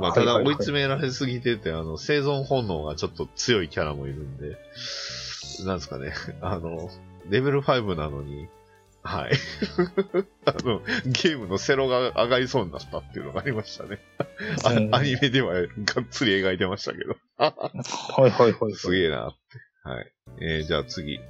[0.00, 4.56] まあ、ただ追い詰められすぎてて、あの、生存本能がちょっと強いキャラもいるんで、
[5.64, 6.90] なんですかね、 あの、
[7.28, 8.48] レベル5なのに、
[9.02, 9.32] はい。
[10.46, 14.00] あの、ゲームのセロが上がりそうになったっていうのがありましたね。
[14.92, 15.66] アニメではがっ
[16.10, 17.16] つり描いてましたけど。
[17.36, 18.74] はいはいはい。
[18.74, 19.88] すげえなって。
[19.88, 20.12] はい。
[20.40, 21.20] えー、じゃあ次。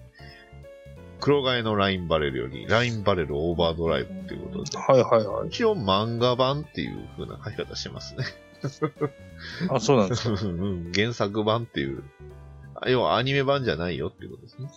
[1.26, 4.78] 黒貝のラインバレルより、ラインバレルオーバードライブっていうことで。
[4.78, 5.48] はいはいはい。
[5.48, 8.24] 一応漫画版っていう風な書き方してますね。
[9.68, 10.38] あ、そうなんですか。
[10.46, 12.04] うん原作版っていう。
[12.76, 14.68] あ要はアニメ版じゃないよっていうことですね。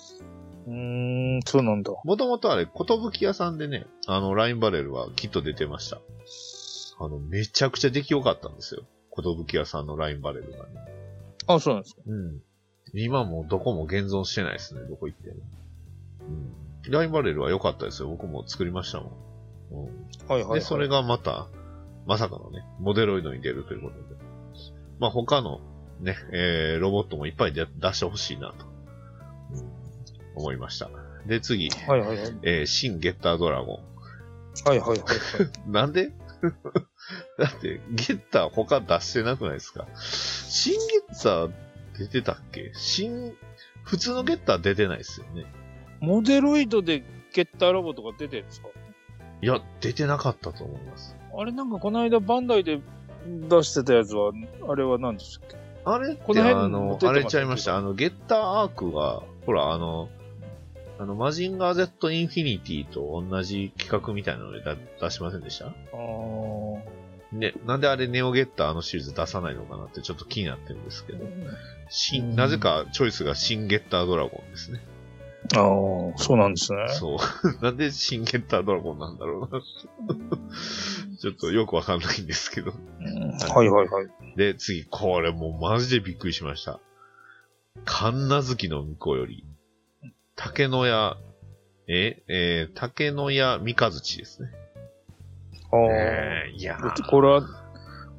[0.66, 1.94] うーん、そうなんだ。
[2.04, 6.02] もともとあれ、ことぶき屋さんでね、あの、ラインバレルはきっと出てました。
[7.00, 8.82] あの、めちゃくちゃ出来良かったんですよ。
[9.12, 10.64] ことぶき屋さんのラインバレルがね。
[11.46, 12.02] あ、そうなんですか。
[12.08, 12.42] うん。
[12.96, 15.36] 今もうどこも現存してないですね、どこ行っても。
[16.86, 16.92] うん。
[16.92, 18.10] ラインバレルは良かったですよ。
[18.10, 19.10] 僕も作りましたもん。
[19.72, 20.28] うん。
[20.28, 20.60] はいはい、はい。
[20.60, 21.48] で、それがまた、
[22.06, 24.22] まさかのね、モデロイドに出るということで。
[25.00, 25.60] まあ、他の
[26.00, 28.66] ね、えー、ロボットもいっぱい出出してほしいなと、
[29.54, 29.70] うん
[30.36, 30.90] 思いました。
[31.26, 32.34] で、次、はいはいはい。
[32.44, 33.82] えー、新ゲッタードラゴ
[34.66, 35.70] はいはいはいはい。
[35.70, 35.72] ン。
[35.72, 36.12] なんで？
[37.38, 39.88] だって、ゲッター他出してなくないですか？
[39.96, 40.80] 新ゲ
[41.12, 41.52] ッター
[41.98, 42.72] 出てたっけ？
[42.76, 43.36] 新、
[43.84, 45.46] 普通のゲッター出てないですよね。
[46.00, 48.70] モデロイドでゲッターロボットが出てるんですか？
[49.42, 51.16] いや、出てなかったと思います。
[51.38, 52.82] あれなんかこの間バンダイで
[53.26, 54.32] 出してたやつは、
[54.68, 55.58] あれは何でしたっけ？
[55.86, 57.78] あれこの辺あの、持ってあれちゃいました。
[57.78, 60.10] あの、ゲッターアークが、ほら、あの、
[61.00, 65.68] あの、マジンガー Z インフィニティと同じ企画みたいなので出出しませんでした？
[65.68, 66.80] あー
[67.32, 71.24] ね、なんであれネオゲッターあのシリーズ出さないのかなってちょっと気になってるんですけど。
[71.24, 71.32] うん
[71.92, 74.80] 新、なぜかチョイスが新ゲッタードラゴンですね。
[75.56, 76.88] あー、そうなんですね。
[76.90, 77.18] そう。
[77.64, 79.62] なんで新ゲッタードラゴンなんだろうな。
[81.20, 82.72] ちょっとよくわかんないんですけど。
[82.72, 84.08] うんはいはいはい。
[84.38, 86.80] で、次、これもうマジでびっくりしました。
[87.86, 89.44] 神奈月の向こうより、
[90.36, 91.18] 竹野屋、
[91.88, 94.50] え、えー、竹野屋三日月ですね。
[95.72, 97.42] あーえー、いやーこれは、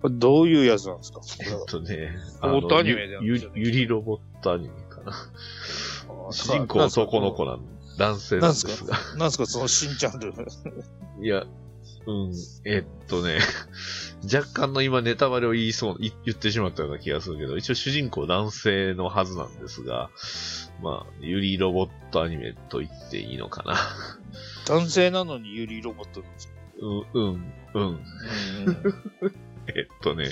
[0.02, 1.20] これどういうやつなんですか？
[1.44, 5.12] えっとね、ロボットアニメでゆゆゆりロボットアニメかな。
[6.32, 7.60] 主人公男の子なん
[7.98, 8.96] 男性なんですが。
[9.16, 9.46] なんすか？
[9.46, 10.32] その新チャンル。
[11.22, 11.44] いや、
[12.06, 12.32] うん、
[12.64, 13.38] えっとね、
[14.32, 20.10] 若干の今ネタバレを言いそう、い言ってしまったような気がするけど、一応主人公男性のはずなんですが、
[20.82, 23.76] まあ、ゆりロボットアニメと言っていいのかな。
[24.66, 26.54] 男性なのにユリロボットですか？
[26.80, 27.82] うん、うん、うん。
[27.84, 28.00] うん
[29.68, 30.24] えっとね、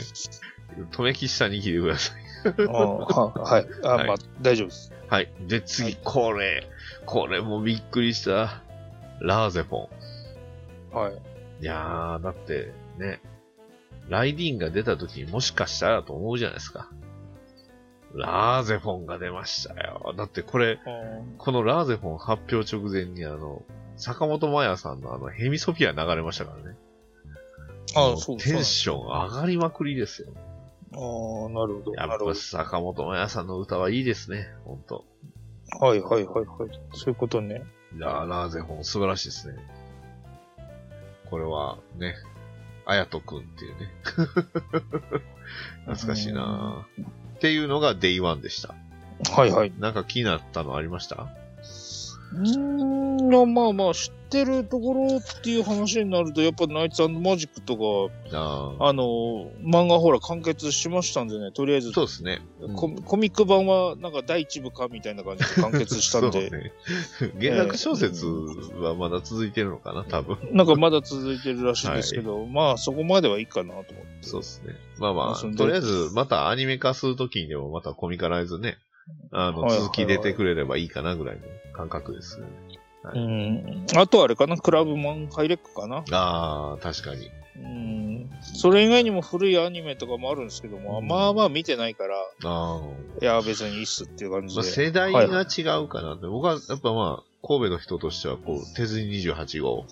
[0.92, 2.22] 止めき下に聞いてください。
[2.44, 3.66] ははい。
[3.82, 4.92] あ、はいまあ、大丈夫です。
[5.08, 5.30] はい。
[5.46, 6.66] で、次、はいこれ、
[7.06, 8.62] これもびっくりした。
[9.20, 9.88] ラーゼフォ
[10.94, 10.96] ン。
[10.96, 11.12] はい。
[11.60, 13.20] いやー、だって、ね、
[14.08, 16.88] ライディーンが出た時にもしかしたらと思うじゃないですか。
[18.14, 20.14] ラーゼフォンが出ましたよ。
[20.16, 20.78] だってこれ、
[21.36, 23.62] このラーゼフォン発表直前にあの、
[23.96, 26.76] 坂本真綾さんのあの、ヘミソフィア流れましたからね。
[27.94, 30.28] もあそうテンション上がりまくりですよ。
[30.92, 30.98] ああ、
[31.50, 31.94] なるほど。
[31.94, 34.48] やっぱ坂本真綾さんの歌はいいですね。
[34.64, 35.04] ほんと。
[35.80, 35.86] ど。
[35.86, 36.80] はいはいはいはい。
[36.94, 37.62] そういうことね。
[37.96, 39.56] いやーラーゼン素晴らしいですね。
[41.30, 42.14] これはね、
[42.86, 43.90] あやとくんっていうね。
[45.86, 47.04] 懐かしいなー
[47.36, 48.74] っていうのが Day1 でした。
[49.32, 49.72] はいはい。
[49.78, 51.28] なんか気になったのありました？
[52.32, 58.88] うーん、まあまあ、知ってるところっていう話になると、やっぱナイツマジックとか、ああ。
[58.88, 62.40] あの、漫画ほら完結しましたんでね、とりあえず、そうですね。
[62.60, 66.50] うんココミック版はなんか第一部かみたいな感じで完結したんで、
[67.18, 67.50] そうね。
[67.50, 70.38] 原作小説はまだ続いてるのかな、多分。
[70.52, 73.92] なんかまだ続いてるらしいんですけど、まあそこまではいいかなと思って。
[74.22, 74.74] そうですね。
[74.98, 78.78] まあまあ、とりあえず、またアニメ化するときにでもまたコミカライズね、
[79.30, 81.42] あの、はいはいはい続き出てくれればいいかなぐらいの
[81.72, 82.46] 感覚ですね。
[83.14, 83.86] うん。
[83.96, 86.04] あとあれかな、クラブマンハイレックかな？
[86.10, 87.30] ああ、確かに。
[87.56, 88.30] うん。
[88.40, 92.80] それ以外にも古いアニメとかもあるんですけども、うんまあまあ見てないから、ああ。
[93.20, 94.70] いや別にいいっすっていう感じまあ、で。
[94.70, 96.26] 世代が違うかなって。
[96.26, 99.86] 僕はやっぱまあ、神戸の人としては、こう、鉄人28号。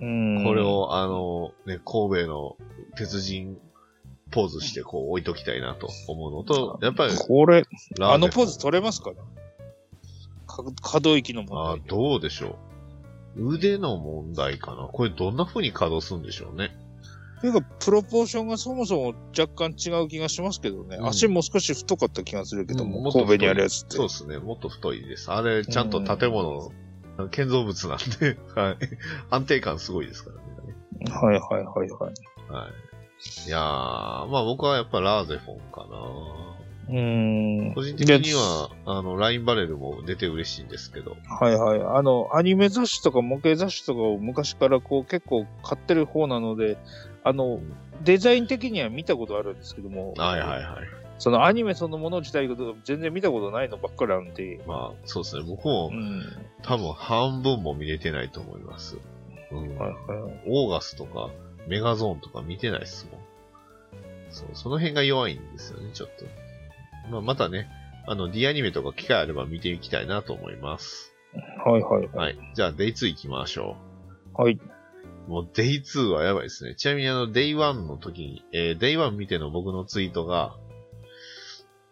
[0.00, 0.44] うん。
[0.44, 2.56] これを、あの、ね、神戸の
[2.96, 3.56] 鉄人
[4.36, 7.64] ポーズしてこう置いときたいなと思うのと、やっぱり、これ、
[7.98, 9.16] ラあのポーズと取れますかね？
[10.46, 11.86] か可動域の問あ題で。
[11.86, 12.58] ーどうでしょ
[13.36, 13.54] う。
[13.54, 16.70] 腕の問題かなこれどんな風に稼働するんでしょうね。
[17.40, 20.96] というか、プロポーションがそもそも若干違う気がしますけどね。
[20.96, 23.96] うん足も少し太かった気がするけども、うんもっと太い神戸にあるやつって。
[23.96, 24.38] そうですね。
[24.38, 25.30] もっと太いです。
[25.30, 26.70] あれ、ちゃんと建物
[27.18, 28.76] の建造物なんで、はい。
[29.30, 30.42] 安定感すごいですからね。
[31.10, 32.12] はいはいはいはい。
[32.50, 32.72] はい。
[33.46, 33.60] いやー、
[34.26, 36.46] まあ僕はやっぱラーゼフォンかな。
[36.88, 37.74] うーん。
[37.74, 41.16] 個人的には、あの、ラインバレルも出て嬉しいんですけど。
[41.40, 41.80] はいはい。
[41.80, 46.78] あの、アニメ雑誌とか模型雑誌とかを昔からこう結構買ってる方なので、
[47.24, 47.60] あの、
[48.04, 50.62] デザイン的には見たことあるんですけども、はいはいはい。
[51.18, 55.44] そのアニメそのもの自体が全然見たことないのばっかりなんで、まあ、そうですね。
[55.48, 56.22] 僕もうん。
[56.62, 58.98] 多分半分も見れてないと思います。
[59.50, 59.76] うん。
[59.78, 59.96] はいはい。
[60.46, 61.30] オーガスとか
[61.66, 63.20] メガゾーンとか見てないっすもん。
[64.30, 66.24] そう、その辺が弱いんですよね、ちょっと。
[67.10, 67.68] まあ、またね、
[68.06, 71.14] あの、D アニメとか機会あれば見ていきたいなと思います。
[71.64, 72.22] はいはいは。
[72.22, 72.38] はいい。
[72.54, 73.76] じゃあ、デイ2行きましょ
[74.34, 74.58] はい。
[75.28, 75.30] う。
[75.30, 76.74] もう、デイ2はやばいですね。
[76.76, 80.56] ちなみにあの、デイ1の時に、えー、デイ1見ての僕のツイートが、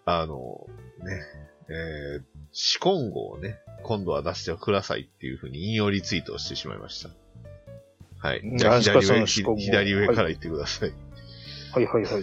[0.05, 0.67] あの、
[1.03, 1.21] ね、
[1.69, 7.11] えー、シコンゴをね、今度は出してくださいっていうふうに引用リツイートをしてしまいました。
[8.25, 8.43] はい。
[8.57, 10.93] じゃあ、左上、左上から言ってください。
[11.73, 12.23] はいはいはい。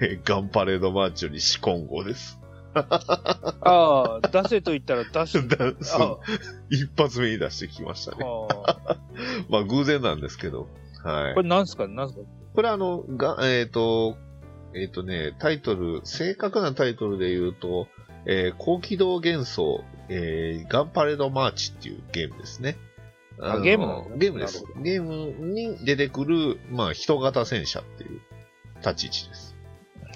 [0.00, 2.38] え ガンパレードマーチよりシコンゴです。
[2.74, 5.46] ああ、出せと言ったら出す。
[5.48, 8.24] だあそう一発目に出してきましたね。
[8.24, 8.96] あ
[9.50, 10.68] まあ偶然なんですけど。
[11.04, 11.42] はいこ。
[11.42, 11.86] れなんすか？
[11.88, 12.20] なんすか？
[12.54, 14.16] これあの、が、えっ、と、
[14.74, 17.88] えっ、とね、タイトル、正確なタイトルで言うと、
[18.26, 22.76] えー高機動幻想、えーガンパレードマーチっていうゲームですね。
[23.38, 24.64] のあゲームなんですねゲームです。
[24.82, 28.20] ゲームに出てくる、まあ、人型戦車っていう
[28.80, 29.56] 立ち位置です。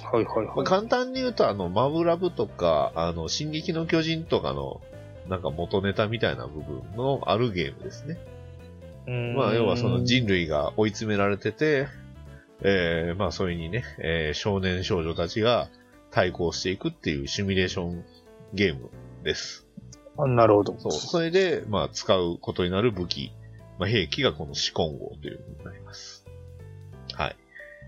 [0.03, 0.67] はいはいまあ、はい。
[0.67, 4.81] 簡単に言うと、あの、マブラブとか、あの、進撃の巨人とかの、
[5.29, 8.19] なんか元ネタみたいな部分のあるゲームですね。
[9.35, 11.89] まあ、要はその人類が追い詰められてて、
[12.63, 15.69] えー、まあ、それにね、えー少年少女たちが
[16.11, 18.05] 対抗していくっていうシミュレーション
[18.55, 18.91] ゲーム
[19.25, 19.62] です。
[20.19, 20.77] あなるほど。
[20.79, 20.93] そう。
[20.93, 23.33] それで、まあ、使うことになる武器、
[23.79, 26.27] まあ、兵器がこのシコン号というのになります。
[27.15, 27.37] はい。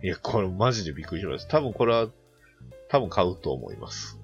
[0.03, 1.59] いや、これマジでびっくりしました。
[1.59, 2.09] 多分これは、
[2.89, 4.19] 多分買うと思います。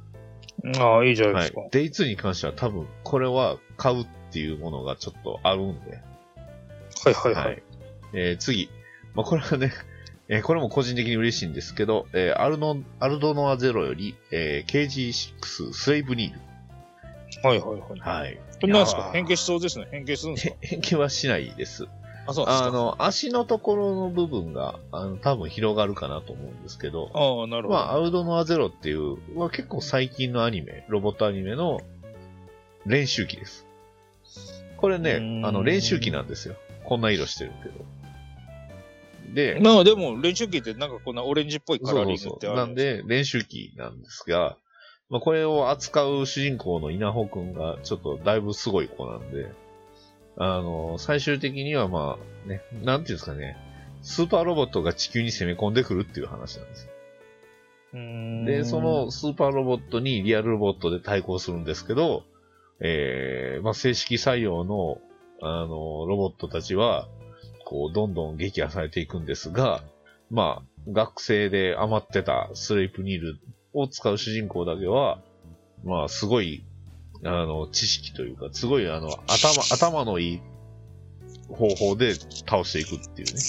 [0.79, 1.61] ああ、いいじゃないはいですか。。
[1.73, 6.03] デイ2に関しては多分、これは買うっていうものがちょっとあるんで。
[7.05, 7.63] はいはいはい。
[8.15, 8.71] えー次。
[9.15, 9.73] まあ、これはね、
[10.29, 16.50] えーこれも個人的に嬉しいんですけど、えーアルノ、アルドノアゼロより、えー KG6 スレイブニー
[17.43, 17.91] はいはいはい。
[17.97, 18.01] ル。
[18.03, 18.39] はい。
[18.61, 19.11] これなんですか？
[19.13, 19.87] 変形しそうですね。
[19.91, 20.55] 変形するんですか？
[20.55, 21.87] へ 変形はしないです。
[22.27, 22.67] あ、そうですか？
[22.67, 27.75] あの、足のところの部分が、あの、多分広がるかなと思うんですけど、ああ、なるほど。
[27.75, 31.81] まあ、アウドノアゼロっていう、まあ、結構最近のアニメ、ロボットアニメの
[32.87, 33.67] 練習機です。
[34.77, 36.57] これねあの、練習機なんですよ。
[36.85, 37.85] こんな色してるけど。
[39.35, 42.51] で、まあでも、練習機ってなんかこんなオレンジっぽいカラーリングってある。
[42.51, 44.57] そうなんで、練習機なんですが、
[45.11, 49.51] まあ、これを扱う主人公の稲穂くんが、ちょっとだいぶすごい子なんで、
[50.37, 53.57] あの、最終的にはまあ、ね、なんていうんですかね、
[54.03, 56.89] スーパーロボットが地球に攻め込んでくるっていう話なんです
[58.47, 62.23] で、その、スーパーロボットにリアルロボットで対抗するんですけど、
[62.79, 64.99] えー、まあ、正式採用の、
[65.43, 67.09] あの、ロボットたちは、
[67.65, 69.83] こう、どんどん撃破されていくんですが、
[70.31, 73.39] まあ、学生で余ってたスレイプニール
[73.73, 75.19] を使う主人公だけは、
[75.85, 76.65] まあ、すごい、
[77.25, 80.41] あの、知識というか、すごい、あの、頭、頭のいい
[81.49, 83.41] 方法で倒していくっていうね。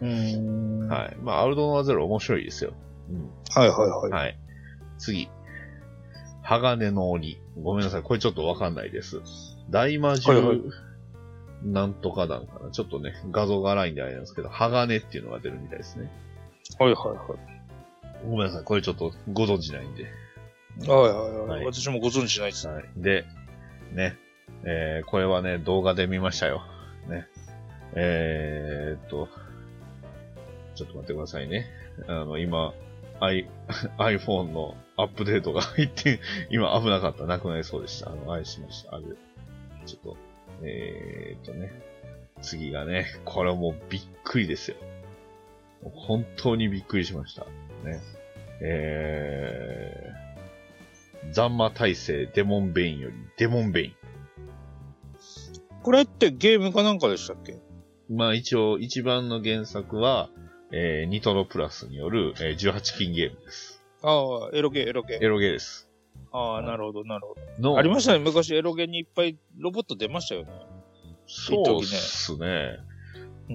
[0.00, 0.88] うーん。
[0.88, 1.16] はいはい。
[1.22, 2.72] まあ、アルドノアゼロ面白いですよ。
[3.10, 3.30] うん。
[3.54, 4.10] はいはい。
[4.10, 4.38] はい。
[4.98, 5.28] 次。
[6.42, 7.38] 鋼の鬼。
[7.62, 8.02] ごめんなさい。
[8.02, 9.20] これちょっとわかんないです。
[9.70, 10.62] 大魔はいはい獣、
[11.62, 12.70] なんとかなんかな。
[12.70, 16.10] ちょっとね、画像が荒いんであれなんですけど、鋼っていうのが出るみたいですね。
[16.78, 17.59] はいはいはい。
[18.24, 20.04] ごめんなさい、これちょっとご存知ないんで。
[20.04, 20.08] は
[20.88, 21.48] いはいはい。
[21.48, 22.68] はい私もご存知ないです。
[22.68, 22.84] はい。
[22.96, 23.24] で、
[23.92, 24.16] ね、
[24.64, 26.62] えー、これはね、動画で見ましたよ。
[27.08, 27.26] ね。
[27.94, 29.28] えーっと、
[30.74, 31.66] ちょっと待ってくださいね。
[32.06, 32.72] あの、今、
[33.20, 33.48] i、
[33.98, 37.26] iPhone のアップデートが入って、 今危なかった。
[37.26, 38.10] なくなりそうでした。
[38.10, 38.96] あの、愛しました。
[38.96, 39.04] あれ、
[39.86, 40.16] ちょっと、
[40.62, 41.70] えーっとね、
[42.42, 44.76] 次がね、これはもうびっくりですよ。
[45.82, 47.46] もう本当にびっくりしました。
[47.84, 48.00] ね。
[48.62, 53.94] えー、ザンマ大聖デモンベインよりデモンベイン。
[55.82, 57.58] これってゲームかなんかでしたっけ？
[58.10, 60.28] まあ一応一番の原作は、
[60.72, 63.82] えー、ニトロプラスによる、えー18金ゲームです。
[64.02, 64.08] あ
[64.46, 65.28] あ、エロゲー、エロゲエー。
[65.28, 65.88] ロゲーです。
[66.32, 67.78] ああ、なるほど、なるほのど。
[67.78, 68.18] ありましたね。
[68.18, 70.52] 昔エロゲーにいっぱいロボット出ましたよね。
[71.26, 72.78] そうですね。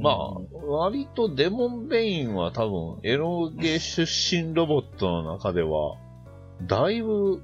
[0.01, 0.33] まあ、
[0.67, 5.95] 割とデモンベインは多分、エロゲ出身ロボットの中では、
[6.63, 7.41] だいぶ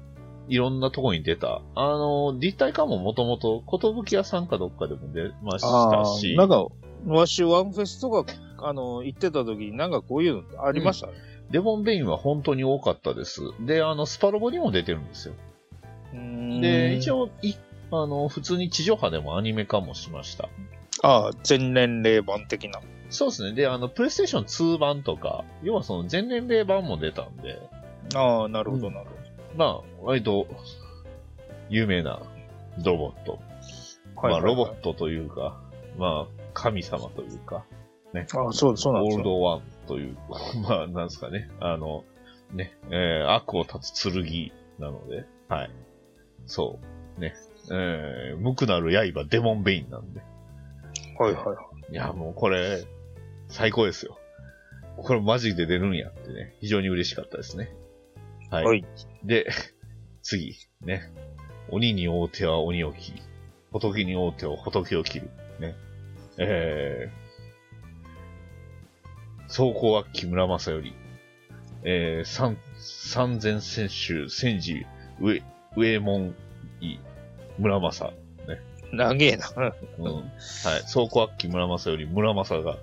[0.48, 1.62] いろんなとこに出た。
[1.74, 3.62] あの、立体化ももともと、
[4.04, 6.66] 寿屋さんかどっかでも出ましたし、なんか、
[7.06, 11.08] わし、ワンフェスとか、あの、行ってた時になんかこういうのありました？
[11.08, 11.12] ね。
[11.50, 13.40] デモンベインは本当に多かったです。
[13.60, 15.34] で、あの、スパロボにも出てるんですよ。
[16.60, 17.22] で、一応。
[17.22, 17.54] 応、い、
[17.90, 20.48] あの、普通に地上波でもアニメ化もしました。
[21.02, 22.80] ああ、全年齢版的な。
[23.10, 23.52] そうですね。
[23.54, 27.60] で、あの、プレイステーション2版とか、要はその全年齢版も出たんで、
[28.14, 29.06] ああ、なるほど、なる
[29.56, 30.46] まあ、割と、
[31.68, 32.20] 有名な
[32.84, 33.38] ロボット。
[34.14, 34.34] ほど。
[34.34, 34.92] まあ、ロボット。
[34.92, 35.60] トというか、
[35.98, 37.64] まあ、神様というか、
[38.14, 39.18] ああ、そう、そうなんですよ。
[39.18, 40.16] オールドワンという、
[40.68, 41.50] まあ、なんですかね。
[41.60, 42.04] あの、
[42.52, 45.70] ね、えー、悪を断つ剣なので、はい。
[46.46, 46.78] そ
[47.16, 47.20] う。
[47.20, 47.34] ね。
[47.70, 50.20] えー、無垢なる刃、デモンベインなんで。
[51.18, 51.54] はいは
[51.90, 51.92] い。
[51.92, 52.84] いや、もうこれ、
[53.48, 54.18] 最高ですよ。
[54.96, 57.74] これマジで出るんやってね、非常に嬉しかったですね。
[58.50, 58.64] はい。
[58.64, 58.84] はい
[59.24, 59.48] で、
[60.22, 61.12] 次、ね。
[61.68, 63.22] 鬼に大手は鬼を切り、
[63.72, 65.30] 仏に大手は仏を切る。
[65.58, 65.74] ね。
[66.38, 67.22] えー、
[69.44, 70.92] 走行は木村正頼。
[71.84, 74.86] えー、三、三千戦衆、戦時、
[75.20, 75.42] 上、
[75.76, 76.34] 上門
[76.80, 76.98] 医、
[77.58, 78.12] 村正。
[78.96, 79.48] 長えな。
[79.98, 80.04] うん。
[80.14, 80.82] はい。
[80.82, 82.76] 走行は木村正頼、村正が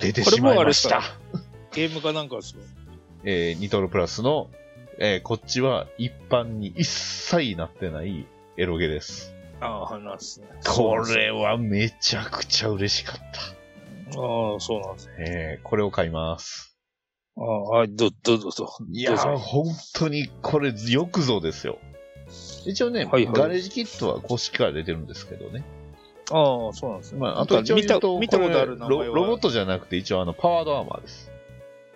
[0.00, 0.88] 出てしまいました。
[0.88, 2.60] これもあれですかゲームかなんかですか？
[3.24, 4.50] えーニトロプラスの、
[4.98, 8.26] えーこっちは一般に一切なってない
[8.56, 9.34] エロゲです。
[9.60, 10.46] ああ、話ですね。
[10.66, 14.20] これはめちゃくちゃ嬉しかった。
[14.20, 15.14] ああ、そうなんですね。
[15.18, 16.76] えーこれを買います。
[17.38, 18.68] ああ、はい、ど、ど、ど、ど。
[18.92, 21.78] いやー、どうぞ本当にこれよくぞですよ。
[22.64, 25.64] 一応ね、はいはいガレージキットは公式から出てるんですけどね。
[26.30, 27.20] ああ、そうなんですね。
[27.20, 28.78] まあ、あと一応か見た、見たことある。
[28.78, 31.30] ロロボットじゃなくて一応あの、パワードアーマーです。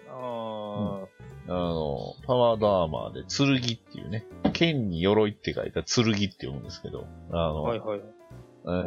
[0.09, 1.07] あ
[1.49, 8.01] あの、パワードアーマーで、剣っていうね、剣に鎧って書いた剣って読むんですけど、ああ、の、はいはい。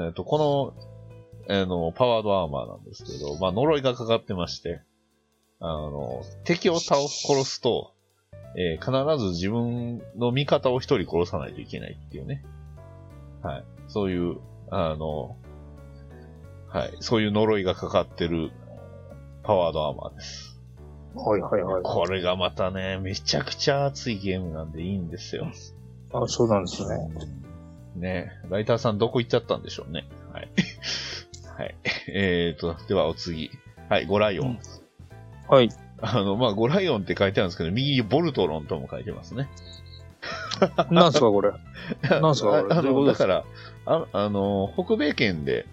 [0.05, 0.73] えっ、と、こ
[1.49, 4.81] の、あの、パワードアーマーなんですけど、まあ、呪いがかかってまして、
[5.59, 7.92] あの、敵を倒す、殺すと、
[8.55, 12.43] えー必ず自分の味方を一人殺さないといけないっていうね。
[13.41, 13.65] はい。
[13.87, 14.37] そういう、
[14.69, 15.35] あの、
[16.69, 16.93] はい。
[16.99, 18.51] そういう呪いがかかってる
[19.43, 20.59] パワードアーマーです。
[21.15, 21.83] はいはいはい。
[21.83, 25.51] これがまたね、めちゃくちゃ熱いゲームなんでいいんですよ。
[26.13, 27.09] あそうなんですね。
[27.95, 30.07] ねライターさんどこ行っちゃったんでしょうね。
[30.31, 30.49] はい。
[31.57, 31.75] はい。
[32.07, 33.51] えーと、ではお次。
[33.89, 34.47] はい、ゴライオン。
[34.47, 34.59] うん
[35.47, 35.69] はい。
[36.01, 39.49] あの、まあ、ゴライオンって書いてあるんですけど、右にボルトロンとも書いてますね。
[40.91, 41.51] なんすかこれ？
[42.21, 42.75] なんすかこれ？
[42.75, 43.43] ああの、だから、
[43.85, 45.65] ああの、北米圏で、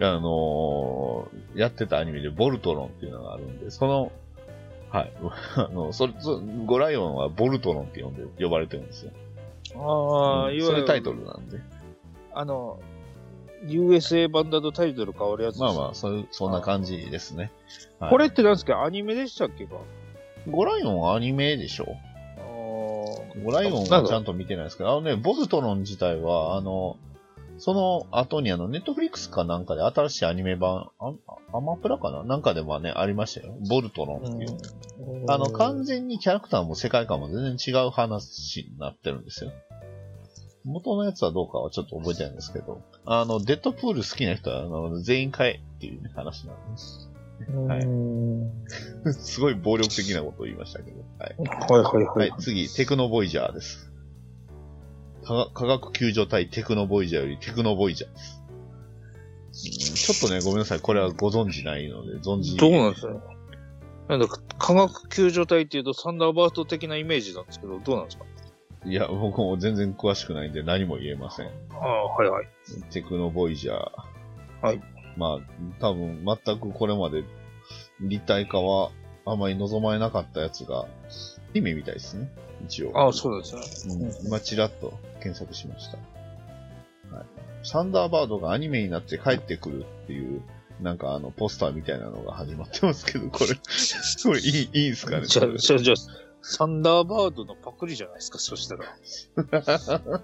[0.00, 4.10] あのやってたアニメでボルトロンっていうのがあるんで、その、
[4.90, 5.12] はい。
[5.56, 9.12] あの、それ、そゴライオンはボルトロンって呼んで、呼ばれてるんですよ。
[9.76, 10.66] ああ、うんいわゆる。
[10.66, 11.58] それタイトルなんで。
[12.32, 12.80] あの、
[13.66, 17.50] USA 版だとタイトル変わるやつまあまあ、そういう、そんな感じですね。
[17.98, 18.10] はい。
[18.10, 18.84] これってなんですか？
[18.84, 19.76] アニメでしたっけか？
[20.50, 21.86] ゴライオンはアニメでしょ？
[23.44, 26.96] ゴライオンはちゃんと見てないですけど、あのね、ボルトロン自体は、あの、
[27.58, 31.12] その後にあの、ネットフリックスかなんかで新しいアニメ版、あ
[31.52, 32.22] アマプラかな？
[32.24, 33.54] なんかでもね、ありましたよ。
[33.68, 34.56] ボルトロンっていう。
[35.22, 35.30] うん。
[35.30, 39.52] あの、完全にキャラクターも世界観も全然違う話になってるんですよ。
[40.64, 47.10] 元のやつはどうかはちょっと覚えてないんですけど、あの、デッドプール好きな人は、あの、全員買えっていう、ね、話なんです。
[47.68, 48.50] はいうん
[49.12, 51.04] すごい暴力的なことを言いましたけど。
[51.18, 51.34] はい。
[51.36, 52.14] はいはいは。
[52.14, 53.90] はいい、次、テクノボイジャーです。
[55.24, 58.38] 科学救助隊テクノボイジャーよりテクノボイジャーです。
[58.38, 58.44] うん
[59.54, 60.80] ちょっとね、ごめんなさい。
[60.80, 62.56] これはご存知ないので、存じ。
[62.56, 63.12] どうなんですか
[64.08, 68.24] なんだか、科学救助隊っていうとサンダーバード的なイメージなんですけど、どうなんですか？
[68.86, 71.46] いや、僕も全然詳しくないんで何も言えません。
[71.46, 72.46] ああ、はいはい。
[72.90, 73.76] テクノボイジャー。
[74.66, 74.82] はい。
[75.16, 77.24] まあ、多分、全くこれまで
[78.00, 78.90] 立体化は
[79.24, 80.86] あまり望まれなかったやつが、
[81.54, 82.30] 意味みたいですね。
[82.66, 82.92] 一応。
[82.98, 83.94] ああ、そうですね。
[83.94, 85.98] うん、今、ちらっと検索しました。
[87.16, 87.26] はい。
[87.62, 90.42] サンダーバードがアニメになって帰ってくるっていう、
[90.82, 93.54] なんかあの、ポスターみたいなのが始まってますけど、これ、
[94.24, 95.26] これいい、いいんすかね？
[95.26, 95.94] じゃあ、じゃ
[96.46, 100.20] サンダーバードのパクリじゃないですか、そしたら。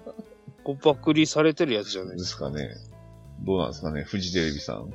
[0.63, 2.69] こパクリされてるやつじゃないでですすかね。
[3.43, 4.81] どうなんですかね、フジテレビさん。
[4.83, 4.91] はい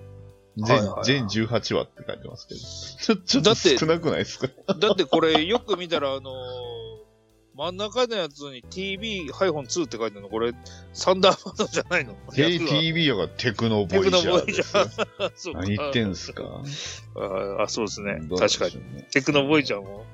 [0.59, 2.61] 全、はいはい全18話って書いてますけど。
[3.17, 4.49] ちょ、ちょっとだって少なくないですか？
[4.49, 4.75] か。
[4.75, 6.97] だってこれ、よく見たら、あのー
[7.59, 10.53] 真ん中のやつに TV-2 って書いてるの、これ、
[10.93, 14.63] サンダーバードじゃないの略は ?TV やがテクノボイジャーで
[15.35, 16.43] す 何言ってんすか？
[17.17, 18.21] ああ、そうですね。
[18.39, 18.73] 確かに。
[19.11, 20.05] テクノボイジャーも、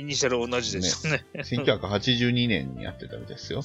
[0.00, 1.24] イニシャル同じですよね。
[1.34, 3.62] 1982年にやってたみたいですよ。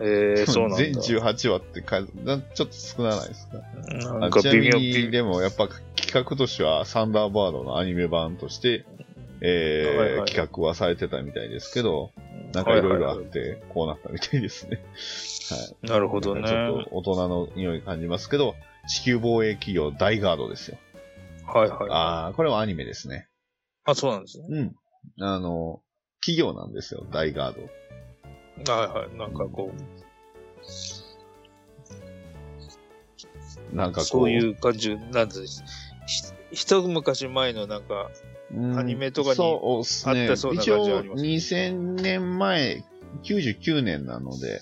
[0.00, 0.76] えー、そうなんだ。
[0.76, 3.58] 全18話ってかなちょっと少なないですか
[4.20, 5.10] なんかちなみ微妙、に。
[5.10, 8.84] でもやっぱ企画としてはサンダーバードのアニメ版として、
[9.40, 12.10] えーはいはい企画はされてたみたいですけど、
[12.52, 14.80] なんかいろいろあって、こうなったみたいですね。
[15.50, 15.90] はい。
[15.90, 16.48] なるほどね。
[16.48, 18.54] ちょっと大人の匂い感じますけど、
[18.88, 20.78] 地球防衛企業大ガードですよ。
[21.46, 21.90] はいはい。
[21.90, 23.28] あああ、これはアニメですね。
[23.84, 24.46] あ、そうなんですね。
[24.48, 24.76] うん。
[25.20, 25.80] あの、
[26.20, 28.72] 企業なんですよ、大ガード。
[28.72, 29.16] はいはい。
[29.16, 29.72] なんかこ
[33.72, 35.64] う、なんかこう、そういう感じ、なんです。
[36.06, 36.22] ひ
[36.64, 38.10] 一昔前のなんか、
[38.54, 39.34] うんアニメとかに。
[39.34, 39.38] あっ
[40.28, 42.84] たそうな一応、感じはあります2000年前、
[43.22, 44.60] 99年なので、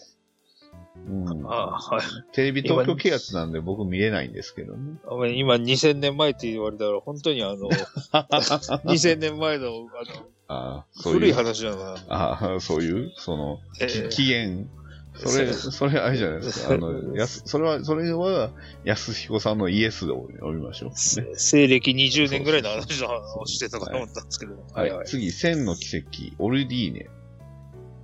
[1.09, 2.00] うん、あはい。
[2.32, 4.98] テレビ東京系圧なんで僕見れないんですけどね。
[5.36, 9.68] 今2000年前って言われたら、本当にあの、2000年前の、
[10.48, 11.96] あああの、そういう古い話だな。
[12.09, 14.68] ああ、そういう、その、えきー期限、
[15.14, 16.74] それ、それあれじゃないですか。
[16.74, 18.50] あの、やす、それは、それは、
[18.84, 20.90] 安彦さんのイエスを読みましょう。
[20.90, 20.94] ね、
[21.36, 24.55] 西暦20年ぐらいの話をしてたかと思ったんですけど。
[24.74, 26.07] はい、次、千の奇跡、
[26.38, 27.11] オルディーネ。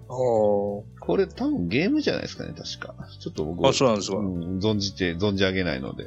[0.09, 2.95] おこれ多分ゲームじゃないですかね、確か。
[3.21, 4.17] ちょっと僕あ、そうなんですか。
[4.17, 6.05] うん、存じて、存じ上げないので。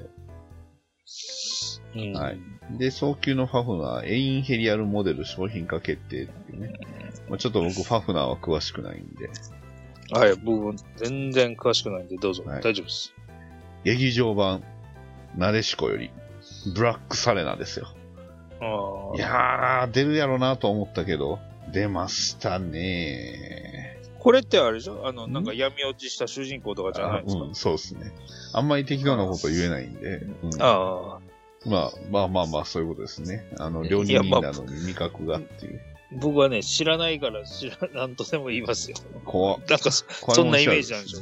[1.95, 2.39] うんはい。
[2.77, 6.73] で、早急のファフナー、エインヘリアルモデル商品化決定っていうね。
[7.29, 9.29] まあ、ちょっと僕、ファフナーは詳しくないんで。
[10.11, 12.43] はい、僕、全然詳しくないんで、どうぞ。
[12.45, 13.13] はい大丈夫です。
[13.83, 14.63] 劇場版、
[15.35, 16.11] なでしこより、
[16.73, 17.87] ブラックサレナですよ。
[18.61, 19.15] ああ。
[19.15, 21.39] いやー、出るやろなと思ったけど、
[21.73, 23.80] 出ましたね
[24.22, 27.41] これってあれでしょあの、なんか闇落ちした主人公とかじゃないですか？
[27.43, 28.13] うん、そうですね。
[28.53, 30.17] あんまり適当なこと言えないんで。
[30.17, 31.19] うんああ。
[31.65, 33.47] まあ、まあまあまあ、そういうことですね。
[33.59, 35.82] あの、料理人なのに味覚がっていう。
[36.19, 38.97] 僕はね、知らないから、知ら、なんとでも言いますよ。
[39.26, 41.19] 怖っなんかそ、そんなイメージなんでしょ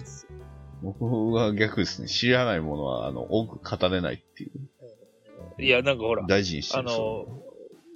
[0.81, 2.07] 僕は逆ですね。
[2.07, 5.61] 知らないものは、あの、多く語れないっていう。
[5.61, 6.87] いや、なんかほら、大事にしてある。
[6.87, 7.25] の、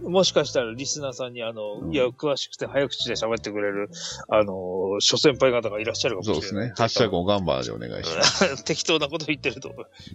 [0.04, 3.90] もしかしたらリスナーさんに、あの、うんいや、詳しくて早口で喋ってくれる、
[4.30, 6.42] あの、諸先輩方がいらっしゃるかもしれない。
[6.42, 6.74] そうですね。
[6.78, 8.64] ハッシュタグおがんばーでお願いします。
[8.66, 9.70] 適当なこと言ってると、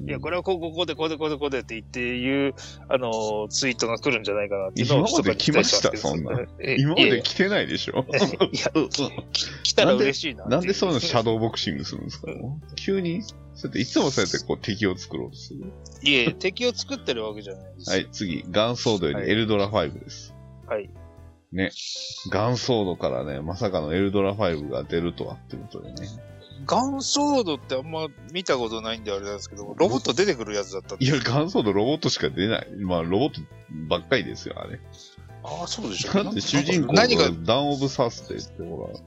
[0.06, 2.54] いや、これはこう、こうで、こうで、こうで、こうでって言っていう、
[2.88, 6.40] あの、ツイートが来るんじゃないかなっていうのを今まで来ましたそんな。
[6.60, 8.04] え今まで来てないでしょ
[8.52, 8.70] いや、
[9.32, 12.28] き来たら嬉しいなっていなんでそういうのシャドーボクシングするんですか？
[12.76, 15.64] 急にそうやっていつもそうやってこう敵を作ろうとする？
[16.02, 17.90] いえ、敵を作ってるわけじゃないです。
[17.90, 20.34] はい、次、ガンソードよりエルドラ5です。
[20.66, 20.90] はい。
[21.52, 21.70] ね。
[22.30, 26.08] ガンソードからね、まさかのエルドラ5が出るとはってことでね。
[26.66, 32.68] ガンソードってあんま見たことないんであれなんですけど、ロボット出てくるやつだったいや、ガンソードロボットしか出ない。
[32.80, 33.40] まあ、ロボット
[33.88, 34.80] ばっかりですよ、あれ。
[35.44, 36.12] ああ、そうでしょ。
[36.24, 38.98] だって主人公何がが、ダン・オブ・サースデーってほら、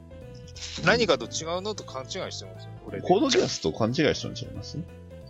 [0.86, 2.72] 何かと違うのと勘違いしてますよ。
[2.86, 4.80] これコードギアスと勘違いしたんちゃいます？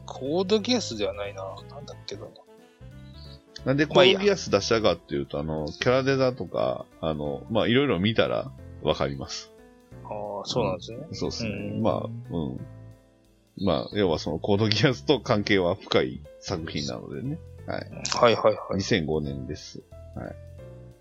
[0.05, 1.43] コードギアスではないな。
[1.69, 2.21] なんだっけな。
[3.65, 8.51] なんでコまあいいやードギアス出したかっていうと、あの、キャラデザとか、あの、まあ、いろいろ見たら
[8.81, 9.51] わかります。
[10.03, 10.97] ああ、そうなんですね。
[11.11, 11.49] そうですね。
[11.49, 12.59] うんまあ、うん。
[13.63, 17.37] まあ、要はそのコードギアスと関係は深い作品なのでね。
[17.67, 18.55] はいはいはい。
[18.79, 19.83] 2005年です。
[20.15, 20.35] はい。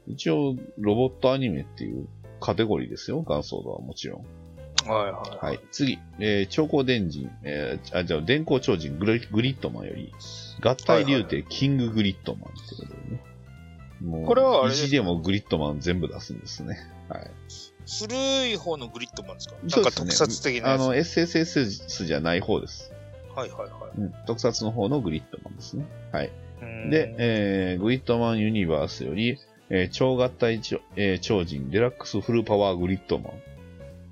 [0.08, 2.08] 一応、ロボットアニメっていう
[2.40, 3.22] カテゴリーですよ。
[3.22, 4.24] ガンソードはもちろん。
[4.90, 5.46] はいはい。
[5.46, 5.60] はい。
[5.70, 10.12] 次、えー、超光電人、えー、あ、じゃあ、電光超人グリグリッドマンより、
[10.60, 13.22] 合体竜帝キンググリッドマンってことでね。
[14.02, 16.78] もう、これはあれ意地でもグリッドマン全部出すんですね。
[17.08, 17.30] はい。
[17.98, 19.54] 古い方のグリッドマンですか？
[19.68, 20.72] そうですね特撮的な。
[20.72, 22.92] あの、SSS じゃない方です。
[23.34, 23.70] はいはいはい。
[24.00, 24.14] うん。
[24.26, 25.84] 特撮の方のグリッドマンですね。
[26.12, 26.30] はい。
[26.62, 29.38] うんで、えー、グリッドマンユニバースより、
[29.70, 30.60] えー超合体
[30.96, 33.32] えー超人デラックスフルパワーグリッドマン。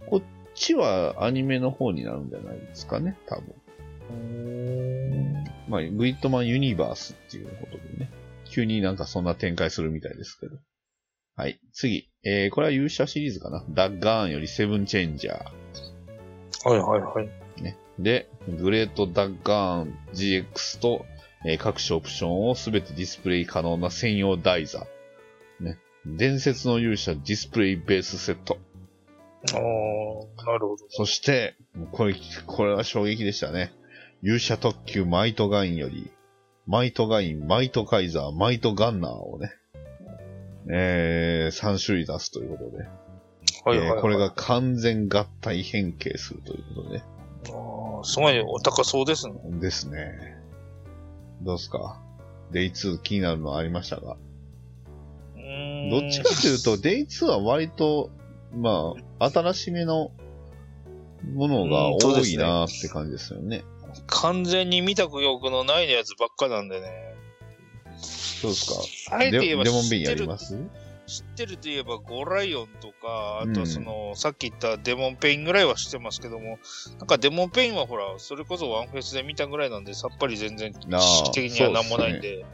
[0.07, 0.23] こっ
[0.55, 3.55] ちはアニメの方になるんじゃないですかね、多分。
[5.69, 8.11] まあ、グリッドマンユニバースっていうことでね。
[8.51, 10.57] 急になんかそんな展開するみたいですけど。
[11.37, 11.61] はい。
[11.73, 12.11] 次。
[12.25, 13.65] えー、これは勇者シリーズかな。
[13.71, 16.69] ダッガーンよりセブンチェンジャー。
[16.69, 17.63] はいはいはい。
[17.63, 17.77] ね。
[17.99, 18.29] で、
[18.61, 21.07] グレートダッガーン GX と、
[21.45, 24.87] えー各種オプションをすべてディスプレイ可能な専用台座。
[25.61, 25.79] ね。
[26.05, 28.59] 伝説の勇者ディスプレイベースセット。
[29.53, 30.79] ああ、なるほど。
[30.89, 31.57] そして、
[31.93, 32.17] これ、
[32.47, 33.73] これは衝撃でしたね。
[34.23, 36.11] 勇者特急マイトガインより、
[36.67, 39.53] マイトガイン、マイトカイザー、マイトガンナーをね、
[40.71, 42.79] えー、3種類出すということで、
[43.65, 47.03] はいはい、はいえーこれが完全合体変形するということで、
[47.47, 49.35] あーすごいお高そうですね。
[49.61, 50.37] ですね。
[51.43, 52.01] どうですか？
[52.51, 54.17] デイ2気になるのありましたが。
[55.37, 58.11] うーんどっちかというと、デイ2は割と、
[58.55, 60.11] まあ、新しめの
[61.35, 63.63] ものが多いなって感じですよね。
[64.07, 67.15] 完全に見た記憶のないやつばっかなんでね。
[68.01, 70.57] そうですかあえて言えばデデモンビン知ってるやります？
[71.07, 76.59] 知ってるといえばゴライオンとか、あうんとはその、さっき言ったデモンペインぐらいは知ってますけども、
[76.99, 82.45] なんかデモンペインはほら、それこそワンフェスで見たぐらいなんで、さっぱり全然知識的にはなんもないんで。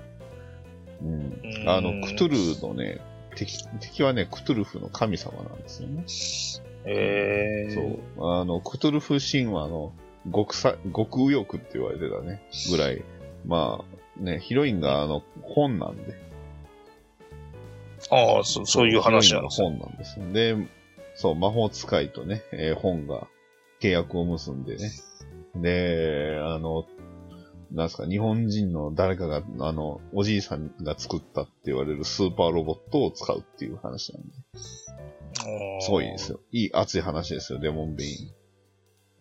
[1.03, 3.01] うんうんあの、クトゥルーのね、
[3.35, 6.05] 敵、敵はね、クトゥルフの神様なんですよね。
[6.87, 8.41] えー、そう。
[8.41, 9.93] あの、クトゥルフ神話の
[10.33, 13.03] 極さ、極右翼って言われてたね、ぐらい。
[13.47, 13.85] ま
[14.19, 16.15] あ、ね、ヒロインがあの、本なんで。
[18.11, 20.17] ああ、そそういう話なんです本なんです。
[20.33, 20.57] で、
[21.15, 23.29] そう、魔法使いとね、えー本が
[23.81, 24.91] 契約を結んでね。
[25.57, 26.85] で、あの、
[27.71, 34.33] なんすか、日本人の誰かが、あの、おじいさんが作ったって言われるスーパーロボットを使うっていう話なんで。
[35.81, 36.41] すごいですよ。
[36.53, 38.44] いい熱い話ですよ、デモンビーン。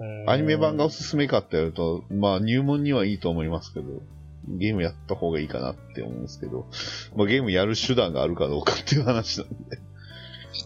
[0.03, 0.29] うん。
[0.29, 4.01] アニメ版がおすすめかってやると、まあ入門にはいいと思いますけど、
[4.47, 6.67] ゲームやった方がいいかなって思うんですけど、
[7.15, 9.79] まあゲームやる手段があるかどうかっていう話なんで。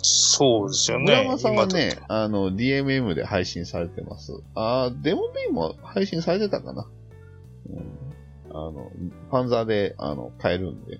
[0.01, 1.05] そうですよね。
[1.05, 4.33] 村山さんはね今、あの、DMM で配信されてます。
[4.55, 6.87] あーデモビーンも配信されてたかな。
[7.69, 8.91] うん、あの、
[9.29, 10.99] ファンザーで、あの、買えるんで、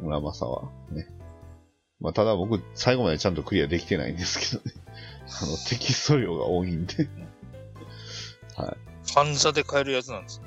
[0.00, 1.08] 村正はね。
[2.00, 4.72] まあ、ただ僕、最後までちゃんとクリアできてないんですけどね。
[5.42, 7.08] あの、テキスト量が多いんで。
[8.56, 10.42] ファンザで買えるやつなんです。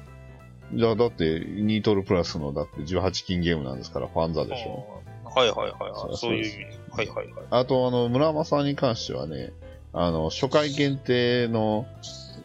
[0.74, 5.02] じゃあ、だって、ニートルプラスの、だって18金ゲームなんですから、ファンザでしょ。
[5.24, 6.18] はいはいはいはい。
[6.18, 6.80] そういう意味。
[6.92, 7.46] はいはいはい。
[7.50, 9.52] あと、あの、村山さんに関してはね、
[9.94, 11.86] あの、初回限定の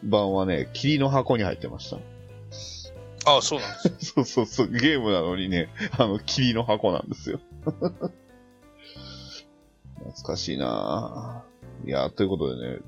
[0.03, 1.97] 版はね、霧の箱に入ってました。
[3.25, 4.05] ああ、そうなんです。
[4.13, 7.39] そうそうそう、ゲームなのにね、あの、霧の箱なんですよ。
[9.95, 12.79] 懐かしいなぁいや、ということでね、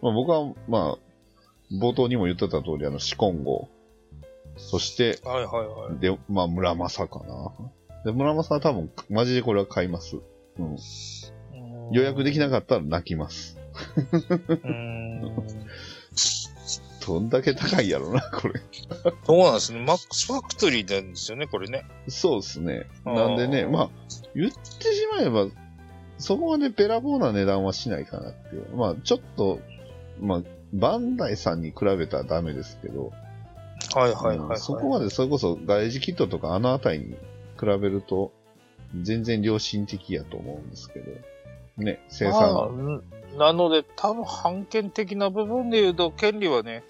[0.00, 1.11] まあ、僕は、まあ、
[1.80, 3.68] 冒頭にも言ってた通り、あの、シコンゴ、
[4.56, 5.98] そして、はいはいはい。
[6.00, 7.52] で、まあ、村正かな。
[8.04, 10.16] で、村正は多分、マジでこれは買います。
[10.58, 10.76] うん。
[11.92, 13.58] 予約できなかったら泣きます。
[13.96, 15.36] うーん。
[17.06, 18.60] どんだけ高いやろな、これ。
[19.24, 19.80] そうなんですね。
[19.80, 21.84] マックスファクトリーなんですよね、これね。
[22.08, 22.86] そうですね。
[23.04, 23.90] なんでね、まあ、
[24.34, 25.46] 言ってしまえば、
[26.18, 28.76] そこまでべらぼうな値段はしないかなっていう。
[28.76, 29.58] まあ、ちょっと、
[30.20, 30.42] まあ、
[30.72, 33.12] バンダイさんに比べたらダメですけど、
[33.94, 34.48] はいはいはい、はい。
[34.48, 37.14] うんそこまでそれこそガレージキットとかあのあたりに
[37.58, 38.32] 比べると、
[39.00, 41.12] 全然良心的やと思うんですけど、
[41.78, 43.04] ね、生まあ産、うん
[43.36, 46.84] なので、多分、判権的な部分で言うと、権利はね、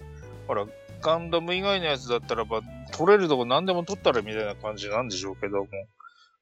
[0.47, 0.65] ほら、
[1.01, 2.61] ガンダム以外のやつだったらば、
[2.91, 5.67] 取れるとこ何でも取ったらみたいな感じなんでしょうけども、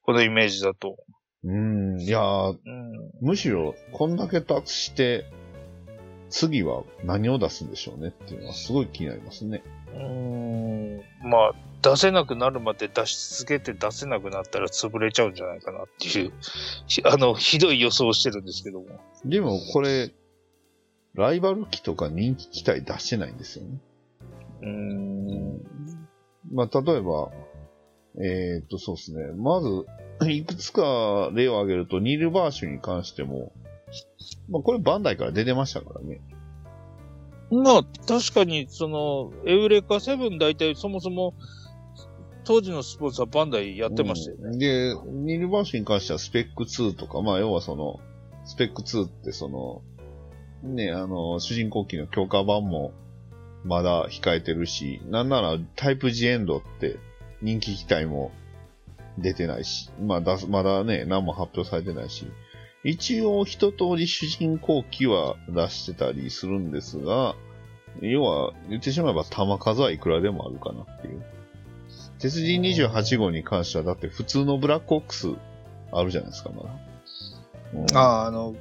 [0.04, 0.98] このイメージだと。
[1.44, 3.12] うん、いやー、うん。
[3.22, 5.26] むしろ、こんだけ出して、
[6.32, 9.64] 次は何を出すんでしょうねっていうのはすごい気になりますね。
[9.94, 11.02] うーん。
[11.24, 11.52] まあ、
[11.82, 16.34] 出せなくなるまで出し続けて出せなくなったら潰れちゃうんじゃないかなっていう、
[16.88, 18.88] ひ あの、ひどい予想をしてるんですけども。
[19.26, 20.12] でもこれ、
[21.14, 23.80] ライバル機とか人気機体出してないんですよね。
[24.62, 25.62] うーん。
[26.52, 27.32] まあ、例えば、
[28.18, 29.32] えーっと、そうですね。
[29.36, 29.86] まず、
[30.30, 33.54] いくつか例を挙げると、ニールバーシュに関しても、
[34.50, 36.22] まあ、これバンダイから出てましたからね。
[37.52, 41.36] まあ、確かに、その、エウレカセブン大体そもそも、
[42.44, 44.44] 当時のスポーツはバンダイやってましたよね。
[44.54, 48.00] うんで、ニルバーシュに関してはスペック2とか、まあ要はその、
[48.46, 49.82] スペック2ってその、
[50.64, 52.94] ね、あの、主人公機の強化版も
[53.64, 56.98] まだ控えてるし、なんならタイプ G エンドって
[57.42, 58.32] 人気機体も
[59.18, 62.26] 出てないし、まあ出す、まだね、何も発表されてないし、
[62.84, 67.36] 一応一通り主人公機は出してたりするんですが、
[68.02, 71.24] 要は言ってしまえば弾数はいくらでもあるかなっていう。
[72.20, 75.30] 鉄人28号に関してはだって普通のブラックオックス
[75.92, 76.70] あるじゃないですか、まだ。
[77.74, 78.56] うんああ、あの、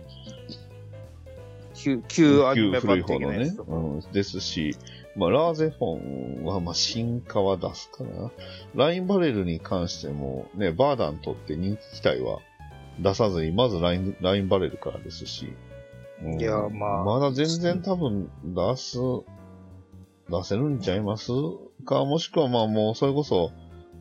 [1.74, 3.72] 旧、旧アニメ版的なやつと、か。
[3.72, 4.00] うん。
[4.12, 4.76] ですし、
[5.16, 8.30] まあ、ラーゼフォンは、まあ、進化は出すかな。
[8.74, 12.40] ラインバレルに関しても、ね、バーダントって人気機体は
[12.98, 15.52] 出さずに、まずライン、ラインバレルからですし。
[16.22, 18.98] うんいやまあまだ全然多分出す、
[20.28, 21.32] 出せるんちゃいます？
[21.86, 23.52] か、もしくはまあもう、それこそ、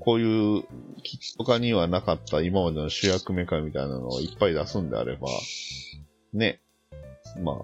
[0.01, 0.63] こういう
[1.01, 5.27] キット化にはなかった今までの主役メカみたいなのをいっぱい出すんであれば、
[6.33, 6.61] ね。
[7.41, 7.55] まあ、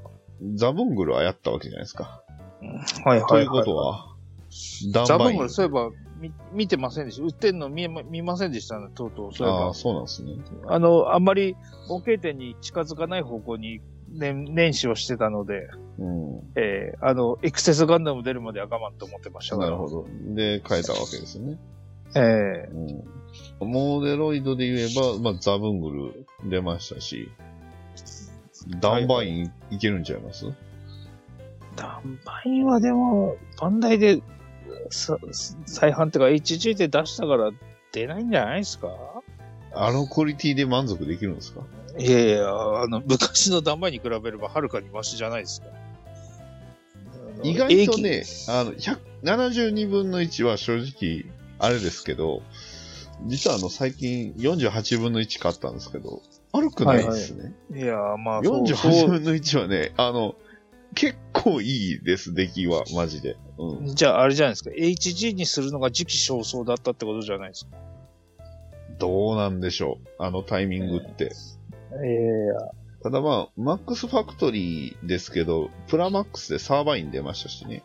[0.56, 2.24] ザブングルはやったわけじゃないですか。
[3.04, 3.28] はいはいはい。
[3.28, 4.16] ということは、
[4.94, 7.24] ダンバインザブングル、そういえば、み見てませんでした。
[7.24, 9.34] 売ってんの見えま見ませんでしたね、とうとう。
[9.34, 9.74] そういえばああ、。
[9.74, 10.34] そうなんですね。
[10.68, 11.56] あの、あんまり、
[11.90, 16.40] 模型店に近づかない方向に、ね、年始をしてたので、うん。
[16.56, 19.58] えー、あの、エクセスガンダム出るまでは我慢と思ってました。
[19.58, 20.08] なるほど。
[20.34, 21.58] で、変えたわけですね。
[22.16, 22.70] え
[23.62, 23.70] うん。
[23.72, 26.14] モデロイドで言えば、まあ、ザブング
[26.44, 27.30] ル出ましたし、
[28.80, 30.54] ダンバインいけるんちゃいます、ー、
[31.76, 34.24] ダンバインはでも、バンダイで、さ
[34.90, 37.52] 再販ってか HG で出したから
[37.92, 38.90] 出ないんじゃないですか？
[39.74, 41.62] あのクオリティで満足できるんですか？
[41.98, 45.68] いやいや、あの、昔のダンバインに比べればはるかにマシじゃないですか。
[47.44, 51.26] 意外とね、あの、100 72分の1は正直、
[51.58, 52.42] あれですけど、
[53.28, 56.22] 実はあの、最近48分の1買ったんですけど、
[56.52, 57.54] 悪くないですね。
[57.74, 60.36] いや、まあ、そうそ48う分の1はね、あの、
[60.96, 63.38] 結構いいです、出来は、マジで。
[63.58, 63.96] うん。
[63.96, 64.70] じゃあ、あれじゃないですか。
[64.72, 67.78] HG にするのが時期尚早だったってことじゃないですか。
[68.98, 71.32] どうなんでしょう、あのタイミングって。
[72.04, 77.84] ええただまあ、マックスファクトリーですけど、プラマックスでサーバイン出ましたしね。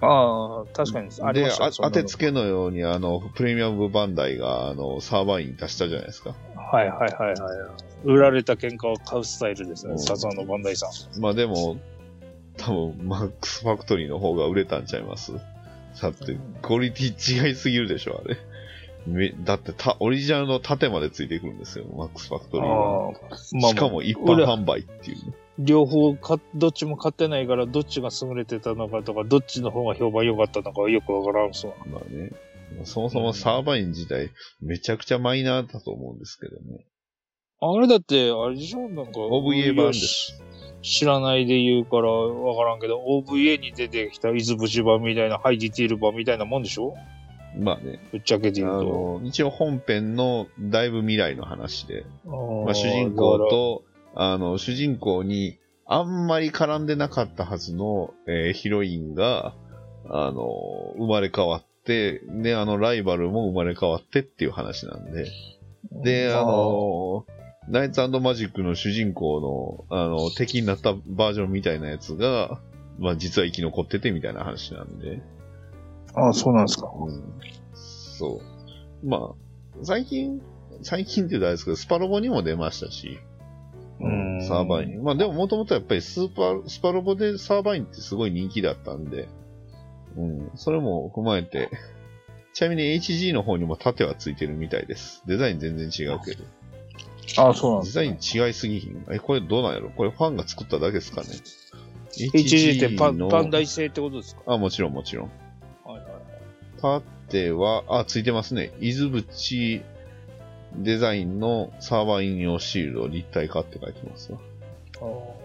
[0.00, 1.10] ああ、確かに。
[1.20, 2.26] ありで、ましたあ当てつけ。
[2.26, 6.34] けのように、あの、プレミアムバンダイが、あの、サーバイン出したじゃないですか。
[6.56, 7.38] はいはいはいはい。
[8.04, 9.92] 売られた喧嘩を買うスタイルですね。
[9.92, 11.20] うんサザンのバンダイさん。
[11.20, 11.76] まあでも、
[12.56, 15.32] 多分、マックスファクトリーの方が売れたんちゃいます？
[16.00, 18.36] だって、クオリティ違いすぎるでしょ、あれ。
[19.06, 23.12] めだってた、オリジナルの盾までついてくるんですよ、マックスファクトリーは。
[23.60, 25.34] まあ、しかも一般販売っていうね。
[25.58, 31.88] 両方か、どっちも買ってないから、どっちが優れてたのかとか、どっちの方が評判良かったのかよくわからんそう。
[31.88, 32.30] まあね。
[32.84, 34.30] そもそもサーバイン自体、
[34.62, 36.86] めちゃくちゃマイナーだと思うんですけどね。
[37.60, 39.20] あれだって、あれでしょなんか。
[39.20, 40.42] OVA 版です。
[40.82, 46.94] 知らないで言うからわからんけど、OVA に出てきた伊豆節版みたいな、ハイディティール版みたいなもんでしょ？
[47.58, 48.00] まあね。
[48.10, 49.20] ぶっちゃけてあ言うと。
[49.20, 52.32] の、一応本編のだいぶ未来の話で、ま
[52.64, 59.54] まあ主人公、と、あの、主人公にあんまり絡んでなかったはずの、えーヒロインが、
[60.08, 65.26] あの、生まれ変わって、で、あの、ライバルも生まれ変わってっていう話なんで、
[65.92, 67.24] で、あの、
[67.68, 72.60] ナイツマジックの主人公の、あの、敵になったバージョンみたいなやつが、
[72.98, 75.22] まあ実は生き残っててみたいな話なんで、
[76.14, 76.90] ああ、そうなんですか。
[76.94, 77.22] うん。
[77.74, 78.40] そ
[79.02, 79.06] う。
[79.06, 79.34] まあ、
[79.82, 80.42] 最近、
[80.82, 83.18] 最近って言うとあれですけど、スパロボにも出ましたし、
[84.00, 85.02] うんサーバイン。
[85.02, 89.28] まあでももともとやっぱりスーパー、スパロボでサーバインってすごい人気だったんで、
[90.16, 91.70] うん、それも踏まえて、
[92.52, 95.22] ちなみに HG の方にも縦はついてるみたいです。
[95.26, 96.44] デザイン全然違うけど。
[97.36, 99.06] ああ、そうなんですデザイン違いすぎひん？
[99.10, 99.90] え、これどうなんやろ？
[99.90, 101.28] これファンが作っただけですかね
[102.14, 104.42] HG ってパのパンダイ製ってことですか？
[104.46, 105.30] あ、もちろんもちろん。
[105.84, 106.00] はい
[106.82, 107.02] はい。
[107.28, 108.72] 縦は、あ、ついてますね。
[108.80, 109.82] 伊豆淵
[110.76, 114.38] デザインのサーバー引用シールド立体化って書いてますわ。
[114.96, 115.36] あこ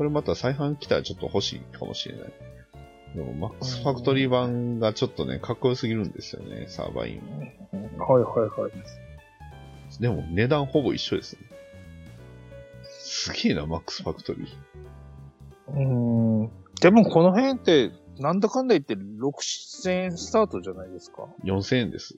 [0.00, 2.32] れまた再販来たらちょっと欲しいかもしれない。
[3.14, 7.20] でも、マックスファクトリー版がちょっとね、かっこよすぎるんですよね、サーバーイン。
[8.00, 8.72] あはいはいはい。
[10.00, 11.42] でも、値段ほぼ一緒ですね。
[12.82, 14.48] すげえな、マックスファクトリー。
[15.68, 16.50] うーん。
[16.80, 18.98] でもこの辺って、なんだかんだ言って6、
[19.84, 22.16] 7000円スタートじゃないですか？4000円です。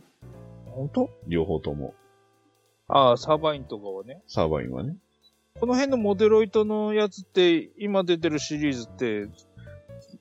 [0.66, 1.10] 本当？
[1.26, 1.94] 両方とも。
[2.88, 4.22] ああ、サーバインとかはね。
[4.26, 4.96] サーバーインはね。
[5.58, 9.28] この辺のモデロイトのやつって、今出てるシリーズって、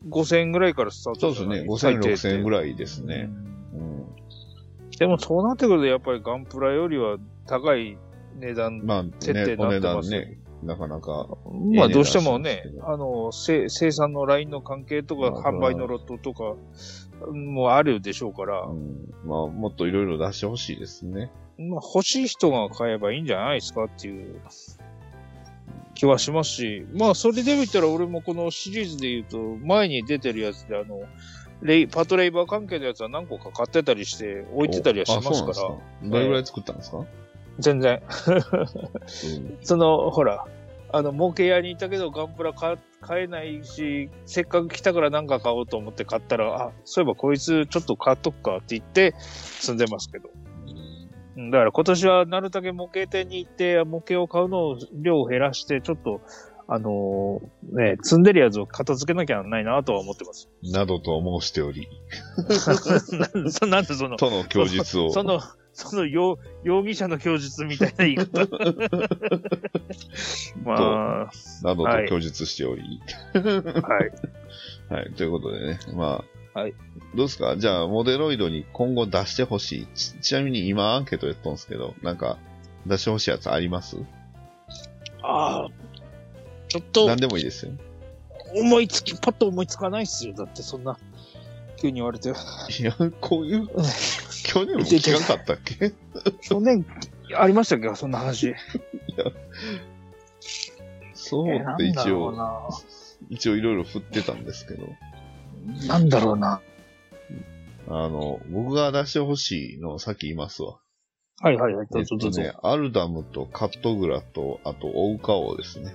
[0.10, 1.66] 5000円ぐらいからスターそうですね。
[1.68, 3.30] トじゃない5000円、6000円ぐいらいですね。
[3.30, 3.55] うん。
[4.98, 7.98] でもそうなってくると、やっぱりガンプラよりは高い
[8.40, 8.82] 値段。
[8.86, 11.28] まあ、設定になってます段ね、なかなか、
[11.74, 16.56] まあどうしてもねあの、せ生産のラインの関係とか、まあ販売のロットとか、
[17.32, 21.32] もあるでしょうから、うん、まあ、もっといろいろ出してほしいですね。
[21.58, 24.40] まあ欲しい人が買えばいいんじゃないですかっていう。
[25.96, 31.00] 気はしますし、まあそれで見たら俺もこのシリーズで言うと、前に出てるやつであの、
[31.66, 37.06] レイ、パトレイバー関係のやつは何個か買ってたりして置いてたりはしますから、どれぐらい作ったんですか、
[37.60, 38.02] 全然。
[38.28, 39.58] うん。
[39.66, 40.46] その、ほら、
[40.92, 50.30] あの、模型屋にいたけど、ガンプラ買買えないし、せっかく来たから何か買おうと思って買ったら、あ、そういえばこいつちょっと買っとくかって言って積んでますけど。
[51.38, 51.52] うん。
[51.52, 56.22] だから今年はなるだけ模型店に行って、模型を買うのを量を減らして、ちょっと、
[56.68, 60.50] あのーね、積んでるやつを片付けなきゃないなとは思ってます。
[60.64, 61.88] などと申しており、
[63.62, 65.12] な なんでその、 との供述を。
[65.12, 65.42] その、
[65.74, 68.48] その容容疑者の供述みたいな言い方。
[70.64, 71.30] ま
[71.64, 73.02] などと供述しており。
[73.34, 74.12] あ、はい。
[74.94, 75.14] はい。
[75.14, 75.80] ということでね。
[75.94, 76.24] ま
[76.56, 76.60] あ。
[76.60, 76.74] はい。
[77.16, 77.58] どうですか？
[77.58, 79.88] じゃあ、モデロイドに今後出してほしい。
[79.94, 82.38] ちちなみに今アンケートやったんですけど、なんか、
[82.86, 83.98] 出してほしいやつあります？
[85.22, 85.68] ああ、
[86.76, 87.72] ちょっと何でもいいですよ。
[88.54, 90.34] 思いつき、パッと思いつかないっすよ。
[90.34, 90.98] だってそんな、
[91.78, 92.30] 急に言われて。
[92.30, 93.68] いや、こういう、
[94.44, 95.94] 去年も聞かなかったっけ？
[96.42, 96.86] 去年、
[97.38, 97.96] ありましたっけ？
[97.96, 98.54] そんな話。
[101.14, 102.68] そうえって一応、な
[103.30, 104.88] 一応いろいろ振ってたんですけど、
[105.88, 106.62] なんだろうな。
[107.88, 110.80] あの、僕が出してほしいのをさっき言いますわ。
[111.42, 111.88] はいはいはい。
[111.90, 112.42] どえっうぞどうぞ。
[112.42, 115.94] とね、アルダムとカットグラと、あと、オウカオですね。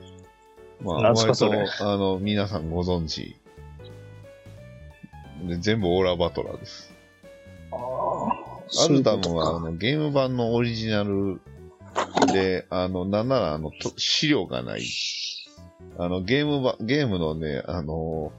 [0.83, 3.37] まあ、割とあの、皆さんご存知。
[5.47, 6.93] で全部オーラバトラーです。
[7.73, 8.51] あー
[8.85, 11.41] アルダムは、あの、ゲーム版のオリジナル
[12.33, 14.83] で、あの、なんなら、あの、と資料がない。
[15.99, 18.33] あの、ゲームば、ゲームのね、あの、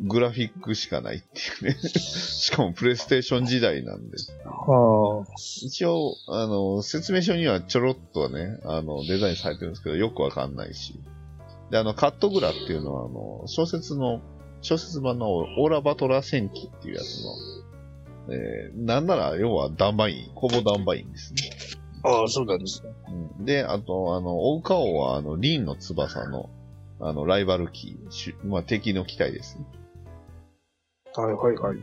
[0.00, 1.76] グラフィックしかないっていうね。
[1.98, 4.16] しかもプレイステーション時代なんで。
[4.44, 10.98] は一応、あの、説明書にはちょろっとね、あの、デザインされてるんですけど、よくわかんないし。
[11.72, 14.20] で、あの、カットグラっていうのは、あの、小説の、
[14.60, 17.24] 小説版のオーラバトラ戦記っていうやつ
[18.28, 21.50] の、えー、なんなら、要はダンバイン、ほぼダンバインですね。
[22.04, 22.90] あ、ああ、そうなんですね。
[23.38, 26.50] うん、で、あと、あの、オウカオは、あの、リンの翼の、
[27.00, 27.96] あの、ライバル機、
[28.44, 29.64] まあ、敵の機体ですね。
[31.16, 31.78] はいはいはい。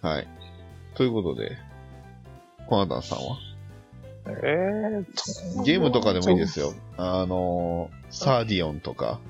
[0.00, 0.28] はい。
[0.94, 1.58] ということで、
[2.68, 3.36] コナタンさんは？
[4.28, 6.74] えーとゲームとかでもいいですよ。
[6.96, 9.20] あの、サーディオンとか。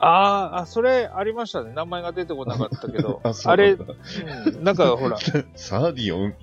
[0.00, 1.72] あーあ、それありましたね。
[1.74, 3.20] 名前が出てこなかったけど。
[3.24, 3.94] あ、あれ、なんだ
[4.46, 5.16] うん、なんかほら、
[5.56, 6.34] サーディオン。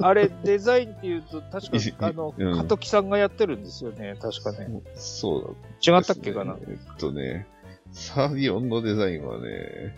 [0.00, 4.16] あれデザインっていうと、確か、あの、うんカトキさんがやってるんですよね。
[4.20, 4.68] 確かね。
[4.94, 6.56] そうだ、違ったっけかな？
[6.58, 7.46] えっとね、
[7.92, 9.96] サーディオンのデザインはね、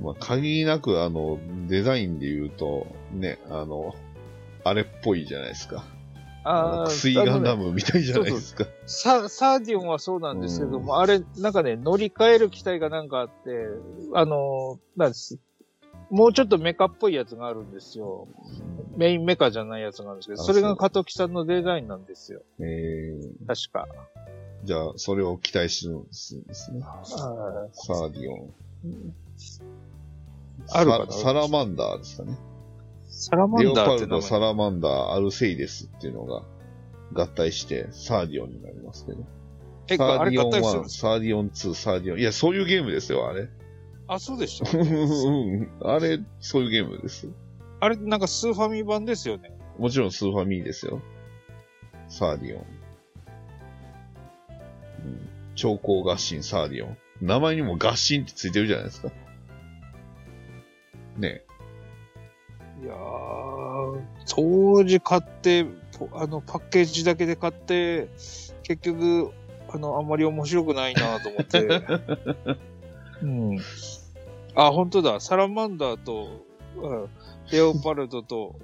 [0.00, 1.38] まあ、限りなく、あの、
[1.68, 3.94] デザインで言うと、ね、あの、
[4.64, 5.84] あれっぽいじゃないですか。
[6.48, 8.66] あのあクイガンダムみたいじゃないですか。
[8.86, 13.66] ササーディオンはそうなんですけども、あれ、なんかね、乗り換える機体がなんかあって、
[14.14, 15.38] あの、なんです。
[16.08, 18.28] もうちょっとメカっぽいやつがあるんですよ。
[18.96, 22.42] メインメカじゃないやつがあるんですけど、あそれがカトキさんのデザインなんですよ。
[22.60, 23.88] えー、確か。
[24.62, 26.44] じゃあ、それを期待するんですね。
[26.82, 28.54] あサーディオン。
[30.70, 32.36] あるかなササラマンダーですかね。
[33.18, 36.42] サラマレオパンダーってルド、サラマンダー、アルセイデスっていうのが
[37.14, 39.24] 合体して、サーディオンになりますけど。
[39.88, 42.20] え、サあれーディオン1、合体するんですサーディオン2、サーディオン。
[42.20, 43.48] いや、そういうゲームですよ、あれ。
[44.06, 44.78] あ、そうでした。
[44.78, 47.30] うんあれ、そういうゲームです。
[47.80, 49.56] あれ、なんかスーファミ版ですよね。
[49.78, 51.00] もちろんスーファミですよ。
[52.08, 52.66] サーディオン。
[55.06, 56.98] うん、超攻合神サーディオン。
[57.22, 59.10] 名前にも合神ってついてるじゃないですか。
[61.16, 61.45] ね
[62.82, 65.64] いやー、当時買って、
[65.98, 68.08] ポあの、パッケージだけで買って、
[68.62, 69.32] 結局、
[69.68, 71.82] あの、あんまり面白くないなと思って。
[73.22, 73.58] うん。
[74.54, 75.20] あ、本当だ。
[75.20, 76.44] サラマンダーと、
[76.76, 77.08] うん、
[77.50, 78.56] レオパルドと、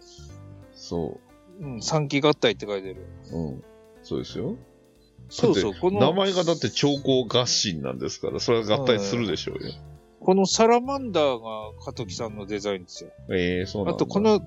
[0.74, 1.18] そ
[1.60, 3.06] うん、三機合体って書いてる。
[3.32, 3.38] う。
[3.38, 3.64] うん。
[4.02, 4.56] そうですよ。
[5.28, 9.72] そうそう、この、名前がだって超高合心なんですから、それは合体するでしょうよ。
[10.24, 13.10] このサラマンダーがカトキさんのデザインですよ。
[13.30, 13.96] ええそうなんだ。
[13.96, 14.40] あと、こ、の、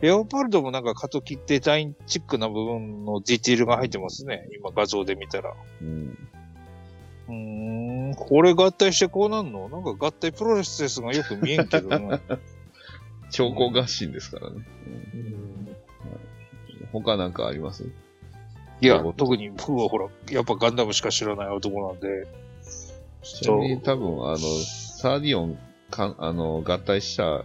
[0.00, 4.48] レオパルドもなんかカトキデザインチックな部分のディティールが入ってますね。
[4.56, 5.52] 今画像で見たら。
[5.82, 6.28] うん。
[7.28, 7.34] うー
[8.12, 9.68] ん、これ合体してこうなんの？
[9.68, 12.20] なんか合体プロセスがよく見えんけどな。
[13.30, 14.64] 超高合心ですからね。
[16.92, 17.84] 他なんかあります？
[18.80, 22.28] いや、特に僕はほら、やっぱガンダムしか知らない男なんで、
[23.22, 24.36] ちなみに多分、あの、
[24.98, 25.58] サーディオン
[25.90, 27.44] か、あの、合体した、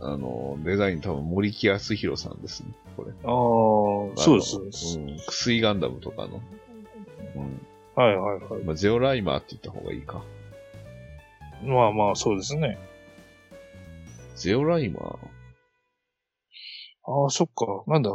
[0.00, 3.10] あの、デザイン多分森木康弘さんですね、これ。
[3.10, 3.18] ああ、
[4.16, 5.18] そうですそうん。
[5.18, 6.40] 薬ガンダムとかの。
[7.36, 7.60] うん。
[7.94, 8.64] はいはいはい。
[8.64, 10.24] まあ、ゼオライマーって言った方がいいか。
[11.64, 12.78] まあまあ、そうですね。
[14.34, 15.18] ゼオライマー？
[17.04, 17.84] ああ、そっか。
[17.86, 18.10] なんだ。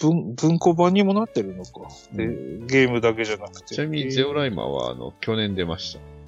[0.00, 1.88] 文、文庫版にもなってるのか。
[2.12, 2.28] で、
[2.66, 3.74] ゲームだけじゃなくて。
[3.74, 6.19] ちなみにゼオライマーは、あの、去年出ました。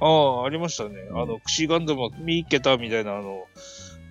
[0.00, 0.06] あ
[0.42, 1.00] あ、ありましたね。
[1.10, 3.44] うんあの、クシガンダム見っけたみたいな、あの、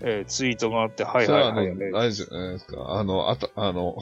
[0.02, 1.94] えーツイートがあって、はいはあの、はいはい。
[1.94, 2.86] あれじゃないですか。
[2.90, 3.96] あの、あた、あの、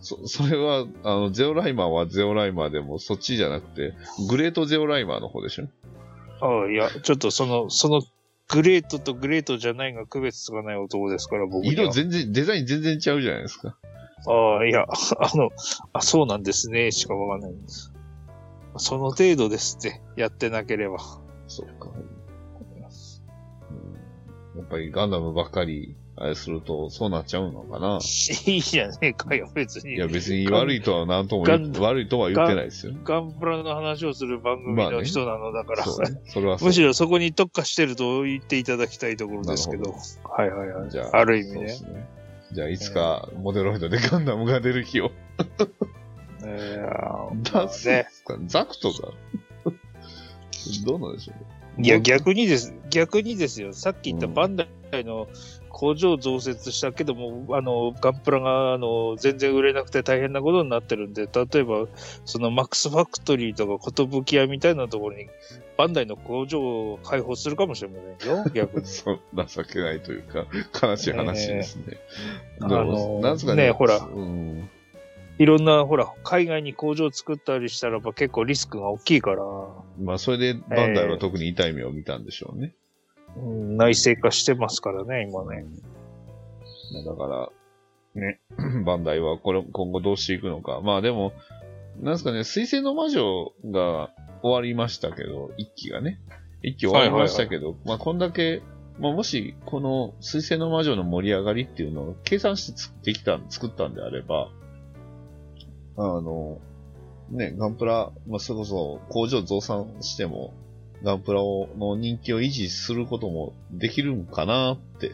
[0.00, 3.94] そ、それは、あの、ゼオライマーはゼオライマーでも、そっちじゃなくて、
[4.28, 5.66] グレートゼオライマーの方でしょ？
[6.40, 8.02] ああ、いや、ちょっとその、その、
[8.48, 11.66] グレートとグレートじゃないが区別つかない男ですから、僕。
[11.66, 13.76] 色全然、デザイン全然ちゃうじゃないですか。
[14.26, 14.86] ああ、いや、
[15.18, 15.50] あの、
[15.92, 17.92] あ、そうなんですね、しかわかんないんです。
[18.76, 20.96] その程度ですって、やってなければ。
[21.46, 21.90] そうか。
[21.90, 21.92] う
[24.56, 27.98] ん、やっぱりガンダムばっかり、あれすると、そうなっちゃうのかな。
[28.46, 29.96] いいじゃねえかよ、別に。
[29.96, 32.92] いや、別に悪いとは何とも言悪いとは言ってないですよ。
[33.02, 36.20] ガンプラの話をする番組まあねの人なのだから、そうね。
[36.26, 36.56] それは。
[36.60, 39.90] むしろそこに特化してると言っていただきたいところですけど。
[39.90, 40.90] なるはいはいはい。
[40.90, 41.60] じゃある意味ね。
[41.66, 42.08] ね。
[42.52, 45.10] じゃあ、いつか、モデロイドでガンダムが出る日を。
[46.44, 48.04] えー出すん。
[48.08, 48.38] すか？
[48.46, 49.08] ザクトが
[50.84, 51.86] どうなんでしょうね。
[51.86, 52.74] いや、逆にです。
[52.90, 53.72] 逆にですよ。
[53.72, 55.26] さっき言ったうんバンダイの
[55.70, 61.86] 工場増設したけども、あの、ガンプラが、あの、全然売れなくて大変なことになってるんで、例えば、
[62.24, 65.26] そのマックスファクトリーとか、寿屋みたいなところに、
[65.76, 68.44] バンダイの工場を開放するかもしれませんよ。
[68.54, 68.86] 逆に。
[68.86, 70.46] そう、情けないというか、
[70.80, 71.84] 悲しい話ですね。
[71.88, 73.66] えーでもあのなんすかね。
[73.66, 74.70] ねほらうん。
[75.38, 79.42] いろんな、ほら、海外に工場を作ったりしたらば結構リスクが大きいから、
[80.00, 82.74] まあ、それで、バンダイは特に痛い目を見たんでしょうね。
[83.36, 85.64] うん内製化してますからね、今ね。
[86.92, 87.50] まあだか
[88.14, 88.40] ら、ね、
[88.84, 90.80] バンダイはこれ、今後どうしていくのか。
[90.80, 91.32] まあでも、
[92.00, 94.10] なんすかね、水星の魔女が
[94.42, 96.20] 終わりましたけど、一期がね。
[96.62, 98.62] 一期終わりましたけど、まあこんだけ、
[98.98, 104.50] まあもし、この水星の魔女の盛り上がりっていうのを計算して作ってきた、作ったんであれば、
[105.96, 106.58] あの、
[107.30, 110.52] ね、ガンプラ、まあそれこそ工場増産しても、
[111.02, 115.12] ガンプラをの人気を維持することもできるんかなって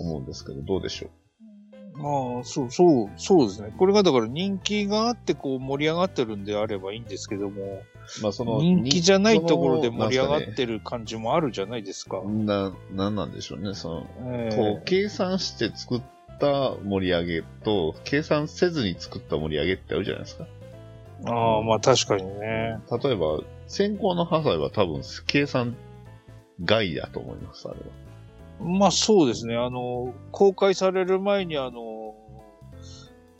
[0.00, 1.10] 思うんですけど、どうでしょ
[1.94, 3.72] まあ、そう、そう、そうですね。
[3.76, 8.22] これがだから人気があってこう盛り上がってるんであればいいんですけども、う。
[8.22, 12.22] まあその、人気じゃないところで盛り上がってる感じもあるじゃないですか。
[12.22, 13.74] な、なんなんでしょうね。
[13.74, 16.02] その、ええこう、計算して作っ
[16.42, 20.46] た盛り上げと、計算せずに作った盛り上げってあるじゃないですか。
[21.26, 22.78] ああ、まあ確かにね。
[23.02, 25.76] 例えば、先行の破砕は多分、計算
[26.64, 27.86] 外だと思います、あれは。
[28.68, 29.56] まあそうですね。
[29.56, 32.14] あの、公開される前にあの、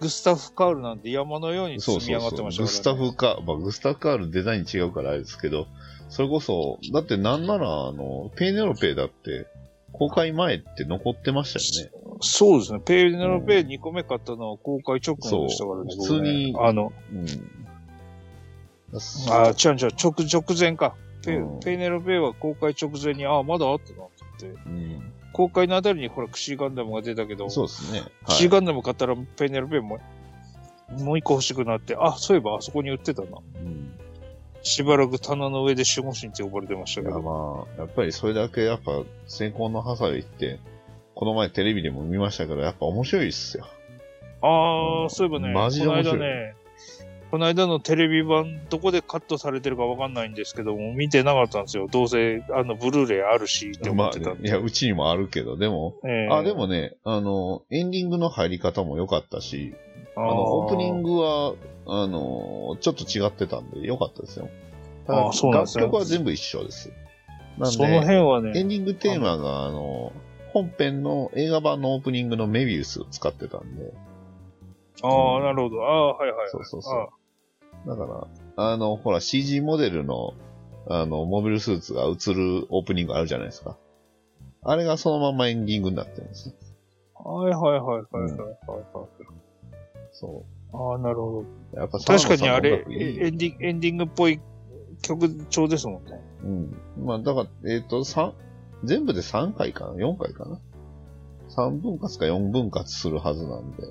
[0.00, 2.38] グスタフ・カールなんて山のようにそう積みそうそう。
[2.38, 3.10] 上がってましたグスタから、ね。
[3.10, 5.66] フカー、まあ、グスタフカールデザイン違うからあれですけど、
[6.08, 9.46] それこそ、だってなんなら、あの、ペーネロペだって、
[9.92, 12.01] 公開前って残ってましたよね。
[12.22, 12.80] そうですね。
[12.80, 15.94] ペーネロペ2個目買ったのは公開直後でしたからね。
[15.94, 17.26] 普通にあの、うん。
[19.30, 20.94] あ、違う違う、直、直前か。
[21.24, 24.08] ペ,、うんペーネロペは公開直前に、ああ、まだあったなっ
[24.38, 24.62] て言って。
[24.66, 25.12] うん。
[25.32, 28.02] 公開のあたりにほら、クシーガンダムが出たけど、そうですね。
[28.26, 29.98] クシーガンダム買ったらペーネロペも、
[31.00, 33.28] もう一個欲しくなって、あ、そういえばあそこに売ってたな。
[33.56, 33.92] うん。
[34.62, 37.20] しばらく棚の上で守護神って呼ばれてましたけど。
[37.20, 40.60] まあ、やっぱりそれだけやっぱ、先行の破砕って、
[41.14, 43.66] この前テレビでも見ましたけど、やっぱ面白いっすよ。
[44.42, 46.54] ああ、そういえばね、マジでこの面白い間ね、
[47.30, 51.88] この間のテレビ版、どこでカットされてるかわかんないんですけども、見てなかったんですよ。
[51.90, 54.42] どうせ、あの、ブルーレイあるしって思まあ、ってたんで。
[54.42, 59.74] ね、いや、うちにもあるけど、でも、ええあ、でもね、あの、エンディングの入り方も良かったし、
[60.14, 61.12] あの、オープニング。
[61.14, 61.54] グは、
[61.86, 64.50] あの、ちょっと違ってたんで良かったですよ。
[65.06, 66.92] たあそうなんですね楽曲は全部一緒です。
[67.58, 70.12] なんで、その辺はエね、ンディングテーマが、あの、
[70.52, 73.92] 本編の映画版のオープニングのメビウスを使ってたんで、
[75.02, 75.84] ああ、なるほど。
[75.84, 76.48] ああ、はいはい。
[76.50, 77.88] そうそうそう。
[77.88, 78.04] だか
[78.56, 80.34] ら、あの、ほら、CG モデルの、
[80.88, 83.76] あの、モビルスーツが映るオープニングあるじゃないですか。
[84.62, 86.54] あれがそのままエンディングになってるんです。
[87.14, 89.08] はいはいはいはいはいはいはい。
[90.12, 91.44] そああ、なるほ
[91.74, 91.76] う。
[91.76, 92.04] やっぱど。
[92.04, 94.40] 確かにあれエンディング、エンディングっぽい
[95.02, 96.20] 曲調ですもんね。
[96.44, 97.04] うん。
[97.04, 98.32] まあ、だから、えっ、と、さ
[98.84, 100.58] 全部で3回かな ?4 回かな
[101.50, 103.82] ?3 分割か4分割するはずなんで、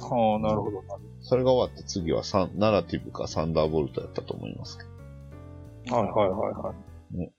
[0.00, 0.82] はあ、なるほど。
[1.20, 4.84] それが終わって次はサンナラティブかサンダーボルトやったと思いますけ
[5.90, 5.96] ど。
[5.96, 6.74] はいはいはいは
[7.24, 7.32] い。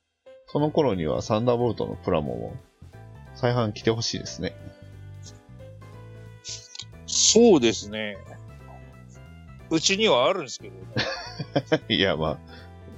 [0.48, 2.56] その頃にはサンダーボルトのプラモも
[3.36, 4.54] 再販来てほしいですね。
[7.06, 8.18] そうですね。
[9.70, 10.84] うちにはあるんですけどね。
[11.96, 12.40] いや、ま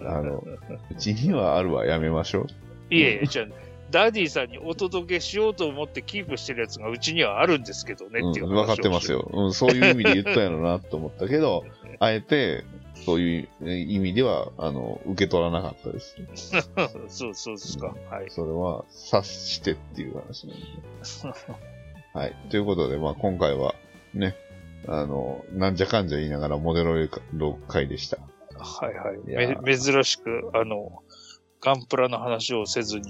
[0.01, 0.43] あ、あの、
[0.89, 2.47] うちにはあるわ、やめましょう。
[2.91, 3.45] いえじゃあ、
[3.91, 9.29] ダディさんにお届けしようと思ってキープしてるやつがうちにはあるんですけどねっていううん、分かってますよ。
[9.31, 11.65] うん、そういう意味で言ったんやろなと思ったけど、
[11.99, 12.63] あえて、
[13.05, 16.15] そういう意味では、あの、受け取らなかったです。
[17.07, 17.95] そうそうですか。
[18.09, 18.29] はい。
[18.29, 20.65] それは、察してっていう話なんで。
[22.13, 22.35] はい。
[22.49, 23.75] ということで、まあ今回は、
[24.13, 24.35] ね、
[24.87, 28.17] あの、なんじゃかんじゃ言いながらモデルの回でした。
[28.57, 29.77] はいはいい。
[29.77, 31.01] 珍しく、あの、
[31.61, 33.03] ガンプラの話をせずに、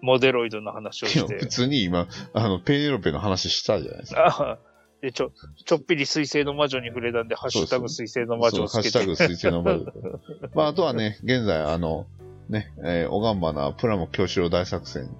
[0.00, 1.46] モデロイドの話をして普。
[1.46, 4.26] 通に今、あの、ペーネロペの話したじゃないですか。
[4.26, 4.58] あ
[5.02, 5.32] で、ちょ、
[5.64, 8.98] ちょっぴり水星の魔女に触れたんで、ハッシュタグ水星の魔女をつけて。
[8.98, 9.84] ハッシュタグ水星の魔女
[10.54, 12.06] まあ、あとはね、現在、あの、
[12.48, 15.10] ね、えー、おがんばなプラモ教師郎大作戦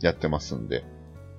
[0.00, 0.84] やってますんで。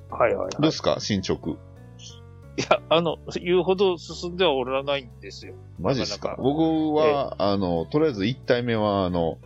[0.10, 0.50] はいはい、はい。
[0.52, 1.00] どうですか？
[1.00, 1.52] 進捗。
[1.52, 5.54] いや、あの、言うほど進んではおらないんですよ。
[5.80, 6.36] マジですか？
[6.40, 6.60] 僕
[6.96, 9.38] は、あの、とりあえず1体目は、あの、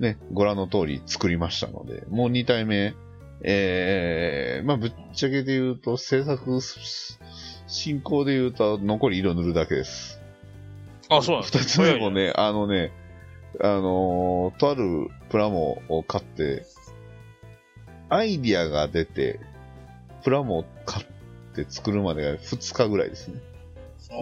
[0.00, 2.94] ね、ご覧の通り作りましたので、もう2体目、
[3.42, 6.60] えー、まあ、ぶっちゃけで言うと、制作
[7.66, 10.20] 進行で言うと、残り色塗るだけです。
[11.10, 12.92] あ、そうなんです二つ目もね、あのね、
[13.60, 16.64] あのーとあるプラモを買って、
[18.08, 19.38] アイディアが出て、
[20.24, 21.06] プラモを買っ
[21.54, 23.40] て作るまでが2日ぐらいですね。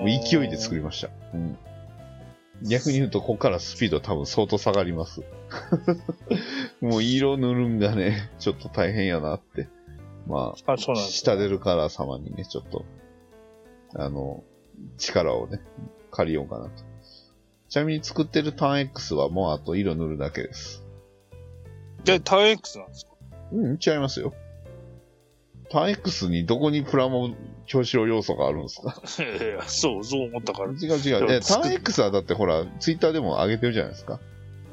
[0.04, 1.08] 勢いで作りました。
[1.34, 1.56] うん。
[2.62, 5.22] 逆に言うと、ここからスピード多分相当下がります。
[6.80, 9.68] もう色塗るんがね、ちょっと大変やなって。
[10.26, 11.04] まあ、あ、そうなん。
[11.04, 12.84] 下出るカラー様にね、ちょっと、
[13.94, 14.42] あの、
[14.96, 15.60] 力をね、
[16.10, 16.82] 借りようかなと。
[17.68, 20.84] ちなみに作ってるターン X はもうあと色塗るだけです。
[22.04, 23.12] で、ターン X なんですか？
[23.52, 24.34] うん、違いますよ。
[25.70, 27.28] ターン X にどこにプラモ
[27.68, 28.94] 教師用要素があるんですか？
[29.68, 30.70] そう、そう思ったから。
[30.72, 31.26] 違う違う。
[31.30, 34.18] えターン X はだってほら、ツイッターでも上げてるじゃないですか？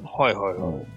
[0.04, 0.74] はいはいはい。
[0.74, 0.88] うん。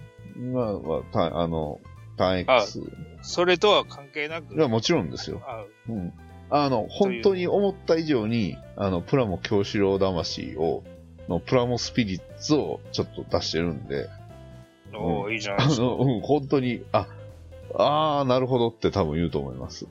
[0.51, 1.79] 今は、たあの、
[2.17, 2.81] ターン X。
[3.21, 4.55] それとは関係なく。
[4.55, 5.41] いや、もちろんですよ。
[5.45, 6.13] あうん。
[6.49, 10.83] あの、本当に思った以上に、あの、プラモ教師郎魂を、
[11.27, 14.07] のプラモスピリッツをちょっと出してるんで、
[14.95, 15.83] おーいいじゃないですか。
[15.83, 17.07] あの、うん、本当に、あ、
[17.75, 19.85] あー、なるほどって多分言うと思います。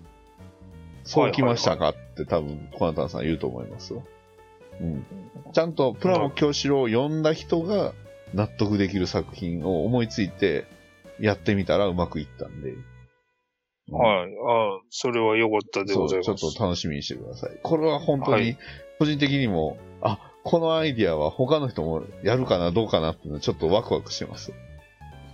[1.05, 4.05] そうきましたかって多分、コナタンさん言うと思いますよ。
[4.81, 5.07] うん。
[5.53, 7.95] ちゃんとプラモ教師郎を読んだ人が
[8.35, 10.67] 納得できる作品を思いついて
[11.19, 12.71] やってみたらうまくいったんで。
[12.71, 12.85] うん
[13.91, 14.31] はい。
[14.47, 16.35] あそれは良かったでございます。
[16.35, 17.59] ちょっと楽しみにしてください。
[17.63, 18.59] これは本当にはい、
[18.99, 24.53] 個人的にも、あ、このアイディアは他の人もやるかな、どうかなっていうのちょっとワクワクしてます。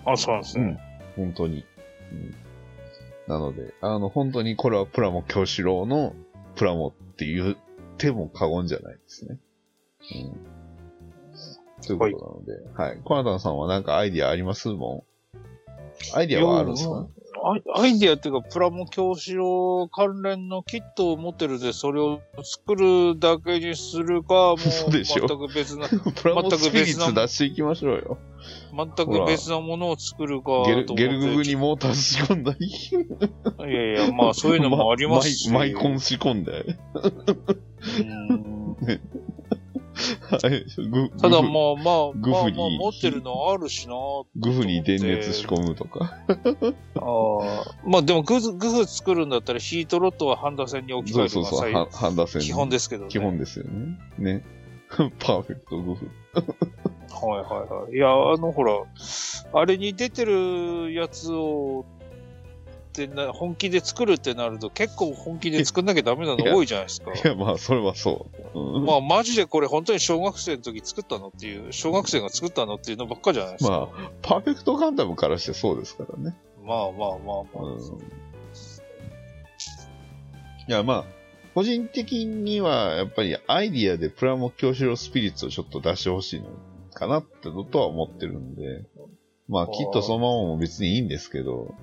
[0.04, 0.78] あ、そうなんですね。
[1.16, 1.64] 本当に。
[2.12, 2.43] うん
[3.26, 6.14] なので、あの、本当にこれはプラモ教師郎の
[6.56, 7.56] プラモって言っ
[7.96, 9.38] ても過言じゃないですね。
[10.14, 11.86] うん。
[11.86, 13.00] ということなので、はい。
[13.02, 14.68] コナタンさんはなんかアイディアあります？
[14.68, 15.13] もん
[16.14, 17.06] アイディアはあるんですか？
[17.46, 25.86] アイアイディアっていうか、プラモ教師用関連のキットを持ってるで、それを作るだけにするか、もう全く別な、
[26.22, 28.18] プラモスピリッツ出していきましょうよ。
[28.74, 30.62] 全く別なものを作るか。
[30.66, 32.66] ゲルゲルググにモーター仕込んだり。
[32.66, 35.50] いやいや、まあそういうのもありますし。
[35.50, 36.76] マイコン仕込んで。
[38.00, 38.76] うん
[41.20, 43.94] ただまあまあ、まあまあグフに持ってるのあるしな
[44.36, 46.18] グフに電熱仕込むとか。
[46.96, 47.74] ああ。
[47.86, 52.42] まあでもグフ、グフ作るんだったらヒートロットはハンダ線に置き換そうそうそう、えるのが最はハンダ線。
[52.42, 53.10] 基本ですけどね。
[53.10, 53.98] 基本ですよね。
[54.18, 54.44] ね。
[55.18, 56.10] パーフェクトグフ。
[57.26, 57.92] はいはいはい。
[57.94, 58.72] いや、あの、ほら、
[59.52, 61.84] あれに出てるやつを、
[62.94, 67.12] ってな本気で作るってなると結構本気で作んなきゃダメなの多いじゃないですか。
[67.12, 68.58] いや、まあ、それはそう。
[68.76, 73.70] うんまあマジでこれ本当に小学生の時作ったのっていう、小学生が作ったのっていうのばっかじゃないですか。
[73.70, 76.36] まあ、パーフェクトガンダムからしてそうですからね。
[76.62, 77.62] まあまあまあまあ。
[77.64, 77.80] うん。
[80.68, 81.04] いや、まあ、
[81.54, 86.46] 個人的には、やっぱりアイディアでプラモ教師郎スピリッツをちょっと出してほしいの
[86.92, 88.84] かなってのとは思ってるんで、
[89.48, 91.74] まあ、きっとそのままも別にいいんですけど、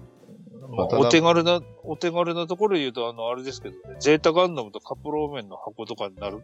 [0.64, 6.44] お手軽な、お手軽なところで言うと、あの、あれですけどね、ゼータガンダムとカップローメンの箱とかになる、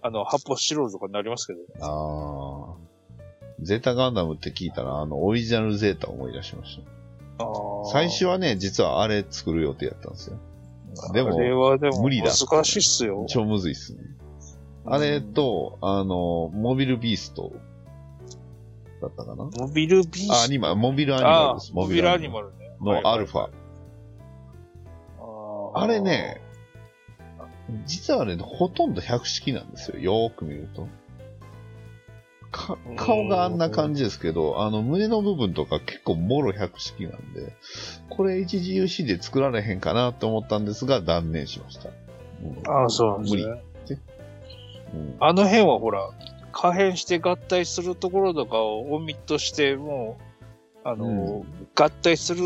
[0.00, 6.80] あの、発泡スチロールとかになりますけど、あー、ゼータガンダムって聞いたら、あの、オリジナルゼータを思い出しまし
[7.38, 7.46] ああ、
[7.92, 10.36] 最初はね、実はあれ作る予定やったんですよ。
[11.12, 13.24] でもあれはでも無理だ難しいっすよ。
[13.28, 14.00] 超むずいっすね。
[14.84, 17.52] あれと、あの、モビルビースト。
[19.00, 19.44] だったかな？
[19.44, 21.72] モビルビーあ、アスニマル、モビルアニマああルです。
[21.72, 22.61] モビルアニマルね。
[22.82, 23.48] のアルファ。
[25.74, 26.40] ああれね、
[27.86, 29.98] 実はね、ほとんど百式なんですよ。
[29.98, 30.88] よーく見ると。
[32.50, 37.54] か顔があんな感じですけど、あの、胸の部分とか結構もろ百式なんで、
[38.10, 41.88] これ HGUC で作られへんかなと思ったんですが、断念しました。
[41.88, 43.42] うんああ、そうなんですね。
[44.94, 46.10] うんあの辺はほら、
[46.52, 50.31] 可変して合体するところとかをオミットして、もう、
[50.84, 52.42] あの、うん合体する、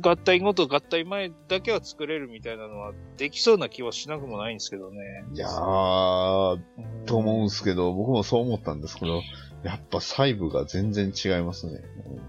[0.00, 4.98] 合体後と合体前だけは作れるみたいなのはできそうな気はしなくもないんですけどね。
[5.32, 9.22] いやー、うんと思うんですけど、僕もそう思ったんですけど、
[9.62, 11.80] やっぱ細部が全然違いますね。
[12.06, 12.20] うん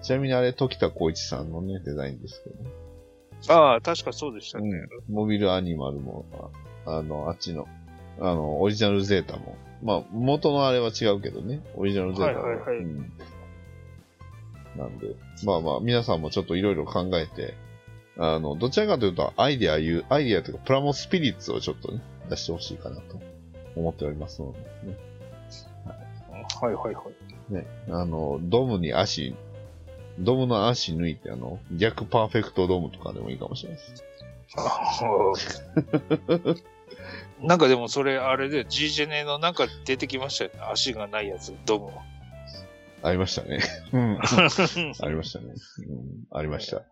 [0.00, 4.68] ちなみにあれ、時田光一さんのね、デザインですけど、ああ、確かそうでしたね。
[5.08, 5.14] うん。
[5.14, 6.24] モビルアニマルも、
[6.86, 7.66] あの、あっちの、
[8.20, 12.44] あの、オリジナルゼータも、まあ、元のあれは違うけどね、オリジナルゼータも。
[12.44, 13.12] はいはいはいうん
[14.78, 17.54] なんで、まあまあ、皆さんもちょっといろいろ考えて、
[18.16, 22.00] あの、どちらかというと、アイデアいう、アイデアというか、プラモスピリッツをちょっとね、
[22.30, 23.20] 出してほしいかなと
[23.76, 24.66] 思っておりますので、ね。
[26.60, 27.02] はいはいは
[27.50, 27.52] い。
[27.52, 29.34] ね、あの、ドムに足、
[30.18, 34.04] ドムの足抜いて、あの、逆パーフェクトドムとかでもいいかもしれないです。
[37.42, 40.60] なんかでもそれ、あれで G ジェネのなんか出てきましたよね。
[40.70, 41.90] 足がないやつ、ドム
[43.02, 43.60] ありましたね。
[43.92, 44.16] うん。
[44.16, 44.48] は。
[45.02, 45.54] ありましたね。
[45.88, 46.82] うん、ありました。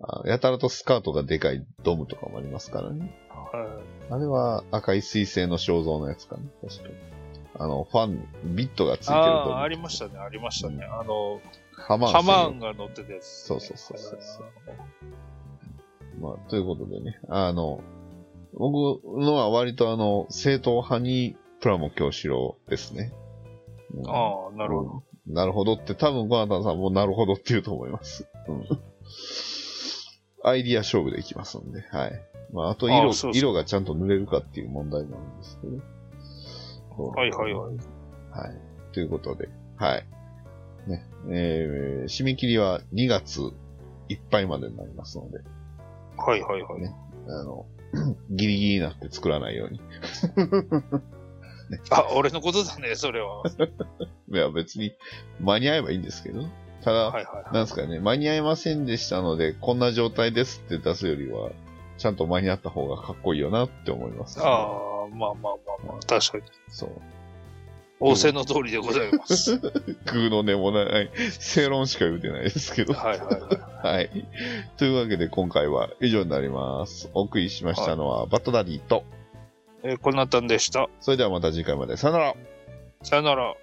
[0.00, 3.12] あやたらとスカートがでかいドムとかもありますからね。
[4.10, 6.42] あれは赤い水星の肖像のやつかな。
[6.68, 6.94] 確かに。
[7.60, 9.30] あの、ファン、ビットがついてるドム。
[9.54, 10.84] ああ、ありましたね、ありましたね。
[10.84, 11.40] あの、
[11.72, 13.26] ハマーンハマー専ンが乗ってたやつ。
[13.26, 14.46] そうそうそうそうそう
[16.20, 17.18] 用まあ、ということでね。
[17.28, 17.80] あの、
[18.54, 23.12] 僕のは割とあの、正統派にプラモ京志郎ですね。
[23.94, 24.90] うんああ、なるほど。
[24.90, 28.26] うんなるほどって、多分、ゴナタンさんもなるほどって言うと思います。
[28.48, 28.64] うん。
[30.42, 32.22] アイディア勝負でいきますんで、はい。
[32.52, 35.78] まあ、あと色、色がちゃんと塗れるかっていう問題なんですけど。
[36.96, 37.76] そうはいはいはい。
[38.30, 38.92] はい。
[38.92, 40.06] ということで、はい。
[40.86, 43.40] ね、えー、締め切りは2月
[44.08, 45.38] いっぱいまでになりますので、
[46.16, 46.80] はいはいはい。
[46.80, 46.94] ね
[47.26, 47.66] あの、
[48.30, 49.80] ギリギリになって作らないように。
[51.90, 53.42] あ、俺のことだね、それは。
[54.32, 54.92] いや、別に
[55.40, 56.44] 間に合えばいいんですけど。
[56.82, 57.54] ただ、はいはいはい。
[57.54, 61.50] なんですかね、間に合いませんでしたので、こんな状態ですって出すよりは、
[61.98, 65.52] ちゃんと間に合った方がかっこいいよなって思います、ああ、まあまあま
[65.82, 66.44] あまあ、確かに。
[66.68, 66.90] そう。
[68.00, 69.52] 仰せの通りでございます。
[69.52, 69.60] はい
[70.06, 72.94] 空の根もない、正論しか言うてないですけど。
[72.94, 73.38] はいは
[73.82, 73.86] い。
[73.86, 74.26] はい。
[74.76, 77.10] というわけで今回は以上になります。
[77.12, 79.04] お送りしましたのは、バットダディと、
[79.82, 80.88] えー、こんなたんでした。
[81.00, 81.96] それではまた次回まで。
[81.96, 82.34] さよなら。
[83.02, 83.54] さよなら。